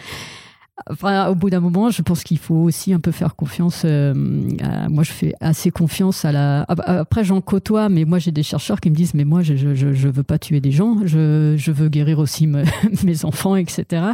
Enfin, 0.88 1.26
au 1.28 1.34
bout 1.34 1.50
d'un 1.50 1.58
moment, 1.58 1.90
je 1.90 2.02
pense 2.02 2.22
qu'il 2.22 2.38
faut 2.38 2.54
aussi 2.54 2.92
un 2.92 3.00
peu 3.00 3.10
faire 3.10 3.34
confiance. 3.34 3.82
Euh, 3.84 4.14
moi, 4.14 5.02
je 5.02 5.10
fais 5.10 5.34
assez 5.40 5.72
confiance 5.72 6.24
à 6.24 6.30
la. 6.30 6.62
Après, 6.68 7.24
j'en 7.24 7.40
côtoie, 7.40 7.88
mais 7.88 8.04
moi, 8.04 8.20
j'ai 8.20 8.30
des 8.30 8.44
chercheurs 8.44 8.80
qui 8.80 8.88
me 8.88 8.94
disent, 8.94 9.14
mais 9.14 9.24
moi, 9.24 9.42
je, 9.42 9.56
je, 9.56 9.74
je 9.74 10.08
veux 10.08 10.22
pas 10.22 10.38
tuer 10.38 10.60
des 10.60 10.70
gens, 10.70 10.98
je, 11.04 11.56
je 11.56 11.72
veux 11.72 11.88
guérir 11.88 12.20
aussi 12.20 12.46
mes 13.04 13.24
enfants, 13.24 13.56
etc. 13.56 14.12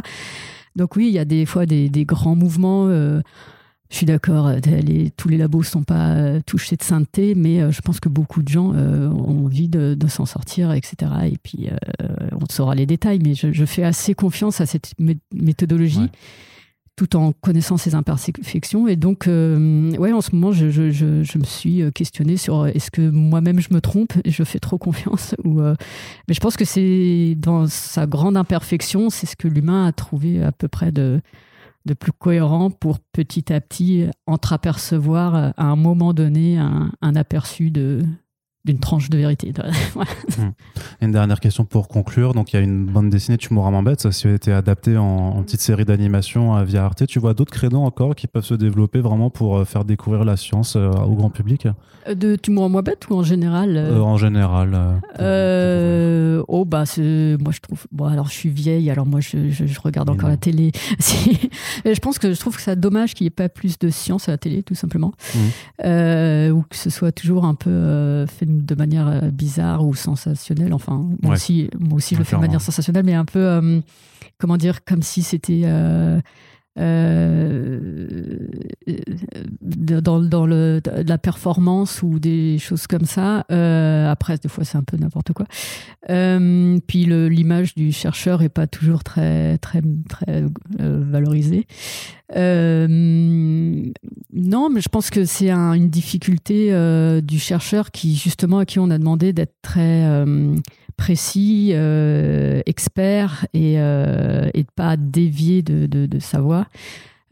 Donc 0.75 0.95
oui, 0.95 1.07
il 1.07 1.13
y 1.13 1.19
a 1.19 1.25
des 1.25 1.45
fois 1.45 1.67
des, 1.67 1.87
des 1.87 2.03
grands 2.03 2.35
mouvements. 2.35 2.89
Je 3.89 3.97
suis 3.97 4.05
d'accord, 4.05 4.47
euh, 4.47 4.59
tous 5.15 5.29
les 5.29 5.37
labos 5.37 5.59
ne 5.59 5.63
sont 5.63 5.83
pas 5.83 6.09
euh, 6.15 6.39
touchés 6.45 6.75
de 6.75 6.83
sainteté, 6.83 7.35
mais 7.35 7.61
euh, 7.61 7.71
je 7.71 7.81
pense 7.81 7.99
que 7.99 8.09
beaucoup 8.09 8.41
de 8.41 8.47
gens 8.47 8.73
ont 8.73 9.45
envie 9.45 9.67
de, 9.67 9.95
s'en 10.07 10.25
sortir, 10.25 10.71
etc. 10.71 11.11
Et 11.25 11.37
puis, 11.41 11.69
on 12.31 12.45
saura 12.49 12.75
les 12.75 12.85
détails, 12.85 13.19
mais 13.23 13.33
je, 13.33 13.65
fais 13.65 13.83
assez 13.83 14.13
confiance 14.13 14.61
à 14.61 14.65
cette 14.65 14.93
méthodologie. 15.33 16.09
tout 16.95 17.17
en 17.17 17.33
connaissant 17.33 17.75
ses 17.75 17.93
imperfections. 17.93 18.87
Et 18.87 18.95
donc, 18.95 19.25
ouais, 19.27 20.11
en 20.13 20.21
ce 20.21 20.33
moment, 20.33 20.51
je, 20.51 20.69
je, 20.69 21.37
me 21.37 21.43
suis 21.43 21.81
questionné 21.93 22.37
sur 22.37 22.67
est-ce 22.67 22.91
que 22.91 23.09
moi-même 23.09 23.59
je 23.59 23.73
me 23.73 23.81
trompe 23.81 24.13
et 24.23 24.31
je 24.31 24.43
fais 24.43 24.59
trop 24.59 24.77
confiance 24.77 25.35
ou, 25.43 25.59
Mais 25.59 26.33
je 26.33 26.39
pense 26.39 26.55
que 26.55 26.65
c'est 26.65 27.35
dans 27.37 27.67
sa 27.67 28.05
grande 28.07 28.37
imperfection, 28.37 29.09
c'est 29.09 29.25
ce 29.25 29.35
que 29.35 29.47
l'humain 29.47 29.87
a 29.87 29.91
trouvé 29.91 30.41
à 30.43 30.51
peu 30.51 30.67
près 30.67 30.91
de, 30.91 31.21
de 31.85 31.93
plus 31.93 32.11
cohérent 32.11 32.69
pour 32.69 32.99
petit 32.99 33.53
à 33.53 33.61
petit 33.61 34.07
entreapercevoir 34.25 35.35
euh, 35.35 35.49
à 35.57 35.65
un 35.65 35.75
moment 35.75 36.13
donné 36.13 36.57
un 36.57 37.15
aperçu 37.15 37.71
de, 37.71 38.03
d'une 38.65 38.79
tranche 38.79 39.09
de 39.09 39.17
vérité. 39.17 39.53
Hmm. 40.37 40.51
Une 41.01 41.11
dernière 41.11 41.39
question 41.39 41.63
pour 41.63 41.87
conclure. 41.87 42.33
Donc, 42.33 42.51
il 42.51 42.57
y 42.57 42.59
a 42.59 42.61
une 42.61 42.85
bande 42.85 43.09
dessinée 43.09 43.37
Tu 43.37 43.53
mourras 43.53 43.81
bête, 43.81 44.11
ça 44.11 44.29
a 44.29 44.31
été 44.31 44.51
adapté 44.51 44.97
en, 44.97 45.43
petite 45.43 45.61
série 45.61 45.85
d'animation 45.85 46.61
via 46.63 46.83
Arte. 46.83 47.05
Tu 47.05 47.19
vois 47.19 47.33
d'autres 47.33 47.53
créneaux 47.53 47.83
encore 47.83 48.15
qui 48.15 48.27
peuvent 48.27 48.43
se 48.43 48.53
développer 48.53 48.99
vraiment 48.99 49.29
pour 49.29 49.57
euh, 49.57 49.65
faire 49.65 49.85
découvrir 49.85 50.25
la 50.25 50.35
science 50.35 50.75
euh, 50.75 50.89
au 50.91 51.13
grand 51.13 51.29
public? 51.29 51.67
De 52.13 52.35
Tu 52.35 52.51
mourras 52.51 52.81
bête 52.81 53.07
ou 53.09 53.15
en 53.15 53.23
général 53.23 53.77
En 53.77 54.17
général. 54.17 55.01
oh, 56.47 56.65
bah, 56.65 56.83
moi 56.97 57.51
je 57.51 57.59
trouve. 57.61 57.85
Bon, 57.91 58.05
alors 58.05 58.27
je 58.27 58.33
suis 58.33 58.49
vieille, 58.49 58.89
alors 58.89 59.05
moi 59.05 59.21
je, 59.21 59.49
je, 59.49 59.79
regarde 59.79 60.09
encore 60.09 60.29
la 60.29 60.37
télé. 60.37 60.71
je 61.85 61.99
pense 61.99 62.19
que 62.19 62.33
je 62.33 62.39
trouve 62.39 62.55
que 62.55 62.61
c'est 62.61 62.79
dommage 62.79 63.13
qu'il 63.13 63.25
n'y 63.25 63.27
ait 63.27 63.31
pas 63.31 63.49
plus 63.49 63.79
de 63.79 63.89
science 63.89 64.27
à 64.27 64.33
la 64.33 64.37
télé, 64.37 64.63
tout 64.63 64.75
simplement. 64.75 65.13
Hmm. 65.33 66.51
ou 66.51 66.63
que 66.63 66.75
ce 66.75 66.89
soit 66.89 67.11
toujours 67.11 67.45
un 67.45 67.55
peu 67.55 68.25
fait 68.25 68.45
de 68.45 68.54
manière 68.75 69.07
euh, 69.07 69.31
bizarre 69.31 69.85
ou 69.85 69.95
sensationnelle. 69.95 70.73
Enfin, 70.73 71.07
moi 71.21 71.33
aussi, 71.33 71.69
moi 71.79 71.97
aussi 71.97 72.15
je 72.15 72.19
le 72.19 72.25
fais 72.25 72.35
de 72.35 72.41
manière 72.41 72.61
sensationnelle, 72.61 73.05
mais 73.05 73.13
un 73.13 73.25
peu, 73.25 73.39
euh, 73.39 73.79
comment 74.37 74.57
dire, 74.57 74.83
comme 74.83 75.01
si 75.01 75.23
c'était 75.23 75.63
euh, 76.77 77.79
euh, 78.89 80.01
dans, 80.01 80.45
la 80.45 81.17
performance 81.17 82.03
ou 82.03 82.19
des 82.19 82.57
choses 82.59 82.85
comme 82.87 83.05
ça. 83.05 83.45
Euh, 83.51 84.11
après, 84.11 84.37
des 84.37 84.49
fois, 84.49 84.65
c'est 84.65 84.77
un 84.77 84.83
peu 84.83 84.97
n'importe 84.97 85.31
quoi. 85.33 85.45
Puis 86.07 87.05
l'image 87.05 87.75
du 87.75 87.91
chercheur 87.91 88.41
est 88.41 88.49
pas 88.49 88.67
toujours 88.67 89.03
très 89.03 89.57
valorisée. 90.77 91.65
non, 92.35 92.87
mais 94.69 94.81
je 94.81 94.89
pense 94.89 95.09
que 95.09 95.23
c'est 95.25 95.51
une 95.51 95.89
difficulté 95.89 96.71
du 97.21 97.39
chercheur 97.39 97.91
qui, 97.91 98.15
justement, 98.15 98.59
à 98.59 98.65
qui 98.65 98.79
on 98.79 98.89
a 98.89 98.97
demandé 98.97 99.31
d'être 99.33 99.55
très 99.61 100.25
précis, 100.95 101.71
euh, 101.73 102.61
expert 102.65 103.47
et, 103.53 103.75
euh, 103.79 104.49
et 104.53 104.63
de 104.63 104.71
pas 104.75 104.97
dévier 104.97 105.61
de, 105.61 105.85
de, 105.85 106.19
sa 106.19 106.39
voix. 106.39 106.67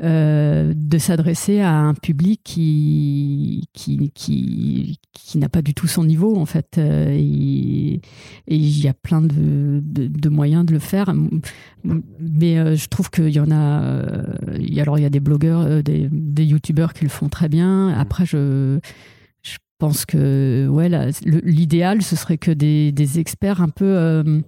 Euh, 0.02 0.74
de 0.76 0.98
s'adresser 0.98 1.62
à 1.62 1.72
un 1.72 1.94
public 1.94 2.42
qui, 2.44 3.70
qui, 3.74 4.12
qui, 4.14 5.00
qui 5.14 5.38
n'a 5.38 5.50
pas 5.50 5.62
du 5.62 5.74
tout 5.74 5.88
son 5.88 6.04
niveau, 6.04 6.36
en 6.36 6.46
fait. 6.46 6.78
et 6.78 8.02
il 8.48 8.84
y 8.84 8.88
a 8.88 8.94
plein 8.94 9.22
de, 9.22 9.82
de, 9.84 10.30
moyens 10.30 10.66
de 10.66 10.74
le 10.74 10.80
faire. 10.80 11.14
Mais 11.84 12.76
je 12.76 12.88
trouve 12.88 13.12
qu'il 13.12 13.30
y 13.30 13.40
en 13.40 13.52
a. 13.52 14.04
alors, 14.78 14.98
il 14.98 15.04
y 15.04 15.06
a 15.06 15.12
des 15.12 15.20
blogueurs, 15.20 15.84
des, 15.84 16.10
des 16.12 16.46
youtubeurs 16.46 16.94
qui 16.94 17.04
le 17.06 17.10
font 17.10 17.30
très 17.30 17.48
bien. 17.48 17.90
Après, 17.90 18.26
je 18.26 18.80
je 18.80 19.23
pense 19.84 20.06
que 20.06 20.66
ouais, 20.70 20.90
l'idéal, 21.26 22.02
ce 22.04 22.16
serait 22.16 22.38
que 22.38 22.52
des, 22.52 23.20
experts 23.20 23.62
un 23.62 23.68
peu. 23.68 23.84
Euh, 23.84 24.40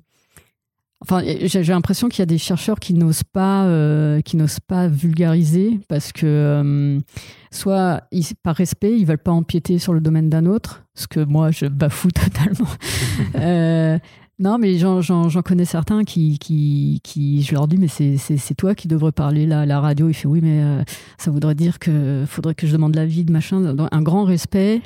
enfin, 1.02 1.22
j'ai 1.26 1.62
l'impression 1.64 2.08
qu'il 2.08 2.20
y 2.20 2.24
a 2.24 2.26
des 2.26 2.38
chercheurs 2.38 2.80
qui 2.80 2.94
n'osent 2.94 3.24
pas, 3.24 3.66
euh, 3.66 4.22
qui 4.22 4.38
n'osent 4.38 4.62
pas 4.62 4.88
vulgariser 4.88 5.82
parce 5.90 6.14
que 6.14 6.26
euh, 6.26 7.00
soit 7.52 8.08
par 8.44 8.56
respect, 8.56 8.98
ils 8.98 9.06
veulent 9.06 9.18
pas 9.18 9.34
empiéter 9.34 9.78
sur 9.78 9.94
le 9.94 10.00
domaine 10.00 10.30
d'un 10.30 10.46
autre, 10.46 10.86
ce 10.94 11.06
que 11.06 11.20
moi 11.20 11.52
je 11.52 11.66
bafoue 11.66 12.12
totalement. 12.14 12.70
Non, 14.38 14.58
mais 14.58 14.78
j'en 14.78 15.02
connais 15.46 15.64
certains 15.64 16.04
qui, 16.04 16.38
qui, 16.40 17.00
qui, 17.04 17.42
je 17.42 17.54
leur 17.54 17.70
dis, 17.70 17.78
mais 17.78 17.88
c'est 17.88 18.56
toi 18.56 18.76
qui 18.76 18.90
devrais 18.90 19.14
parler 19.14 19.46
là, 19.46 19.62
à 19.62 19.66
la 19.66 19.80
radio. 19.80 20.10
Il 20.10 20.14
fait, 20.14 20.28
oui, 20.28 20.42
mais 20.44 20.62
euh, 20.62 20.84
ça 21.18 21.32
voudrait 21.32 21.56
dire 21.56 21.80
que 21.80 22.26
faudrait 22.28 22.54
que 22.54 22.68
je 22.68 22.74
demande 22.74 22.96
l'avis 22.96 23.24
de 23.24 23.32
machin. 23.32 23.76
Un 23.92 24.02
grand 24.02 24.26
respect, 24.26 24.82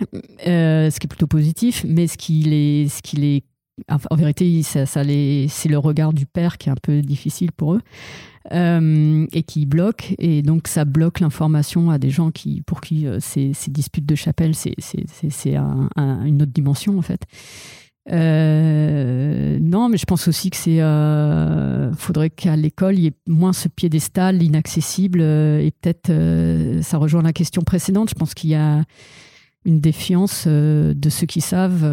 euh, 0.46 0.92
ce 0.92 1.00
qui 1.00 1.08
est 1.08 1.10
plutôt 1.10 1.28
positif, 1.28 1.84
mais 1.88 2.06
ce 2.06 2.18
qui 2.18 2.48
est, 2.54 2.90
ce 2.90 3.02
qui 3.02 3.26
est, 3.26 3.44
en 3.90 4.16
vérité, 4.16 4.62
ça, 4.62 4.86
ça 4.86 5.04
c'est 5.04 5.70
le 5.70 5.78
regard 5.78 6.14
du 6.14 6.28
père 6.28 6.60
qui 6.60 6.70
est 6.70 6.72
un 6.72 6.76
peu 6.82 7.02
difficile 7.02 7.52
pour 7.52 7.74
eux. 7.74 7.82
Euh, 8.54 9.28
et 9.34 9.44
qui 9.44 9.66
bloque 9.66 10.16
et 10.18 10.42
donc 10.42 10.70
ça 10.70 10.84
bloque 10.86 11.20
l'information 11.20 11.92
à 11.92 12.00
des 12.00 12.10
gens 12.10 12.32
qui 12.32 12.62
pour 12.62 12.82
qui 12.82 13.06
ces, 13.20 13.54
ces 13.54 13.70
disputes 13.70 14.08
de 14.08 14.16
chapelle 14.16 14.56
c'est 14.56 15.56
un, 15.56 15.90
une 16.26 16.42
autre 16.42 16.52
dimension 16.52 16.98
en 16.98 17.02
fait 17.04 17.22
euh, 18.12 19.60
non, 19.62 19.90
mais 19.90 19.98
je 19.98 20.06
pense 20.06 20.28
aussi 20.28 20.50
que 20.50 20.58
c'est. 20.58 20.82
Euh, 20.82 21.92
faudrait 21.94 22.30
qu'à 22.30 22.56
l'école, 22.56 22.98
il 22.98 23.04
y 23.04 23.08
ait 23.08 23.14
moins 23.28 23.54
ce 23.54 23.68
piédestal 23.68 24.42
inaccessible. 24.42 25.20
Euh, 25.22 25.60
et 25.60 25.72
peut-être, 25.72 26.10
euh, 26.10 26.82
ça 26.82 26.98
rejoint 26.98 27.22
la 27.22 27.34
question 27.34 27.62
précédente. 27.62 28.10
Je 28.10 28.16
pense 28.16 28.34
qu'il 28.34 28.50
y 28.50 28.56
a 28.56 28.84
une 29.66 29.80
défiance 29.80 30.48
de 30.48 31.10
ceux 31.10 31.28
qui 31.28 31.42
savent. 31.42 31.84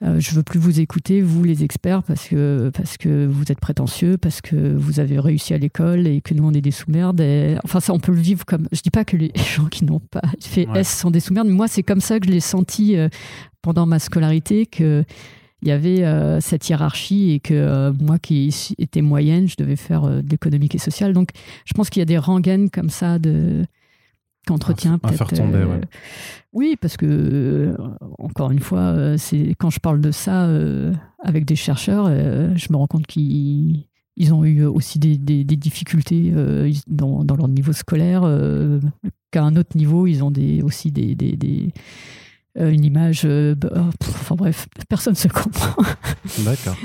je 0.00 0.34
veux 0.34 0.42
plus 0.42 0.58
vous 0.58 0.80
écouter, 0.80 1.20
vous 1.20 1.44
les 1.44 1.62
experts, 1.62 2.02
parce 2.02 2.26
que, 2.26 2.70
parce 2.74 2.96
que 2.96 3.26
vous 3.26 3.52
êtes 3.52 3.60
prétentieux, 3.60 4.16
parce 4.16 4.40
que 4.40 4.74
vous 4.74 4.98
avez 4.98 5.20
réussi 5.20 5.54
à 5.54 5.58
l'école 5.58 6.06
et 6.08 6.22
que 6.22 6.34
nous 6.34 6.44
on 6.44 6.52
est 6.52 6.62
des 6.62 6.70
sous-merdes. 6.70 7.22
Enfin, 7.62 7.78
ça, 7.78 7.92
on 7.92 8.00
peut 8.00 8.10
le 8.10 8.20
vivre 8.20 8.44
comme. 8.46 8.66
Je 8.72 8.80
dis 8.80 8.90
pas 8.90 9.04
que 9.04 9.16
les 9.16 9.30
gens 9.54 9.66
qui 9.66 9.84
n'ont 9.84 10.00
pas 10.00 10.22
fait 10.40 10.66
S 10.74 10.98
sont 10.98 11.10
des 11.10 11.20
sous-merdes, 11.20 11.46
mais 11.48 11.54
moi, 11.54 11.68
c'est 11.68 11.82
comme 11.82 12.00
ça 12.00 12.18
que 12.18 12.26
je 12.26 12.32
l'ai 12.32 12.40
senti 12.40 12.96
pendant 13.62 13.86
ma 13.86 13.98
scolarité 13.98 14.66
que 14.66 15.04
il 15.62 15.68
y 15.68 15.70
avait 15.70 16.02
euh, 16.02 16.40
cette 16.40 16.68
hiérarchie 16.68 17.30
et 17.30 17.40
que 17.40 17.54
euh, 17.54 17.92
moi 18.00 18.18
qui 18.18 18.54
étais 18.78 19.00
moyenne, 19.00 19.48
je 19.48 19.54
devais 19.56 19.76
faire 19.76 20.04
euh, 20.04 20.20
de 20.20 20.28
l'économique 20.28 20.74
et 20.74 20.78
sociale. 20.78 21.12
Donc 21.12 21.30
je 21.64 21.72
pense 21.72 21.88
qu'il 21.88 22.00
y 22.00 22.02
a 22.02 22.06
des 22.06 22.18
rengaines 22.18 22.68
comme 22.68 22.90
ça 22.90 23.20
de 23.20 23.64
qu'entretient 24.46 24.98
peut-être. 24.98 25.32
Oui, 26.52 26.76
parce 26.80 26.96
que 26.96 27.76
encore 28.18 28.50
une 28.50 28.58
fois, 28.58 29.16
c'est 29.16 29.54
quand 29.56 29.70
je 29.70 29.78
parle 29.78 30.00
de 30.00 30.10
ça 30.10 30.50
avec 31.22 31.44
des 31.44 31.54
chercheurs, 31.54 32.08
je 32.08 32.72
me 32.72 32.76
rends 32.76 32.88
compte 32.88 33.06
qu'ils 33.06 33.86
ils 34.16 34.34
ont 34.34 34.44
eu 34.44 34.64
aussi 34.64 34.98
des, 34.98 35.16
des, 35.16 35.44
difficultés 35.44 36.34
dans, 36.88 37.24
dans, 37.24 37.36
leur 37.36 37.48
niveau 37.48 37.72
scolaire, 37.72 38.22
qu'à 39.30 39.44
un 39.44 39.56
autre 39.56 39.76
niveau, 39.76 40.06
ils 40.06 40.22
ont 40.24 40.30
des, 40.32 40.60
aussi 40.60 40.90
des, 40.90 41.14
des 41.14 41.70
euh, 41.70 41.70
une 42.54 42.84
image. 42.84 43.22
Euh, 43.24 43.54
oh, 43.74 43.90
enfin 44.08 44.34
bref, 44.34 44.66
personne 44.88 45.14
ne 45.14 45.18
se 45.18 45.28
comprend. 45.28 45.82
D'accord. 46.44 46.76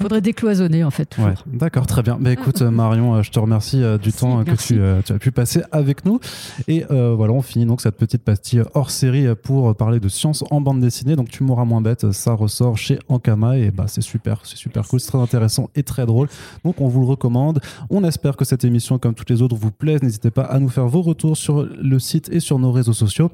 Faudrait 0.00 0.20
décloisonner 0.20 0.84
en 0.84 0.90
fait. 0.90 1.16
Ouais, 1.18 1.34
D'accord, 1.46 1.86
très 1.86 2.02
bien. 2.02 2.16
Mais 2.18 2.34
bah, 2.36 2.42
écoute 2.42 2.62
euh, 2.62 2.70
Marion, 2.70 3.22
je 3.22 3.30
te 3.30 3.38
remercie 3.38 3.82
du 4.02 4.12
temps 4.12 4.44
que 4.44 4.52
tu, 4.52 4.80
tu, 5.04 5.12
as 5.12 5.18
pu 5.18 5.32
passer 5.32 5.62
avec 5.72 6.04
nous. 6.04 6.20
Et 6.66 6.84
voilà, 6.88 7.32
on 7.32 7.42
finit 7.42 7.66
donc 7.66 7.80
cette 7.80 7.96
petite 7.96 8.22
pastille 8.22 8.62
hors 8.74 8.90
série 8.90 9.26
pour 9.42 9.74
parler 9.76 10.00
de 10.00 10.08
science 10.08 10.44
en 10.50 10.60
bande 10.60 10.80
dessinée. 10.80 11.16
Donc 11.16 11.30
tu 11.30 11.42
m'auras 11.42 11.64
moins 11.64 11.80
bête, 11.80 12.12
ça 12.12 12.32
ressort 12.32 12.76
chez 12.76 12.98
Ankama 13.08 13.58
et 13.58 13.70
bah 13.70 13.84
c'est 13.86 14.02
super, 14.02 14.40
c'est 14.44 14.56
super 14.56 14.86
cool, 14.86 15.00
c'est 15.00 15.08
très 15.08 15.18
intéressant 15.18 15.70
et 15.74 15.82
très 15.82 16.06
drôle. 16.06 16.28
Donc 16.64 16.80
on 16.80 16.88
vous 16.88 17.00
le 17.00 17.06
recommande. 17.06 17.60
On 17.90 18.04
espère 18.04 18.36
que 18.36 18.44
cette 18.44 18.64
émission, 18.64 18.98
comme 18.98 19.14
toutes 19.14 19.30
les 19.30 19.42
autres, 19.42 19.56
vous 19.56 19.70
plaise. 19.70 20.02
N'hésitez 20.02 20.30
pas 20.30 20.42
à 20.42 20.58
nous 20.58 20.68
faire 20.68 20.86
vos 20.86 21.02
retours 21.02 21.36
sur 21.36 21.62
le 21.64 21.98
site 21.98 22.28
et 22.30 22.40
sur 22.40 22.58
nos 22.58 22.72
réseaux 22.72 22.92
sociaux. 22.92 23.30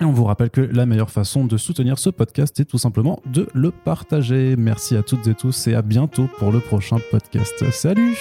Et 0.00 0.04
on 0.04 0.12
vous 0.12 0.24
rappelle 0.24 0.50
que 0.50 0.60
la 0.60 0.86
meilleure 0.86 1.10
façon 1.10 1.44
de 1.44 1.56
soutenir 1.56 1.98
ce 1.98 2.10
podcast 2.10 2.58
est 2.58 2.64
tout 2.64 2.78
simplement 2.78 3.20
de 3.26 3.48
le 3.54 3.70
partager. 3.70 4.56
Merci 4.56 4.96
à 4.96 5.02
toutes 5.02 5.26
et 5.28 5.34
tous 5.34 5.68
et 5.68 5.74
à 5.74 5.82
bientôt 5.82 6.28
pour 6.38 6.50
le 6.50 6.58
prochain 6.58 6.96
podcast. 7.12 7.70
Salut 7.70 8.16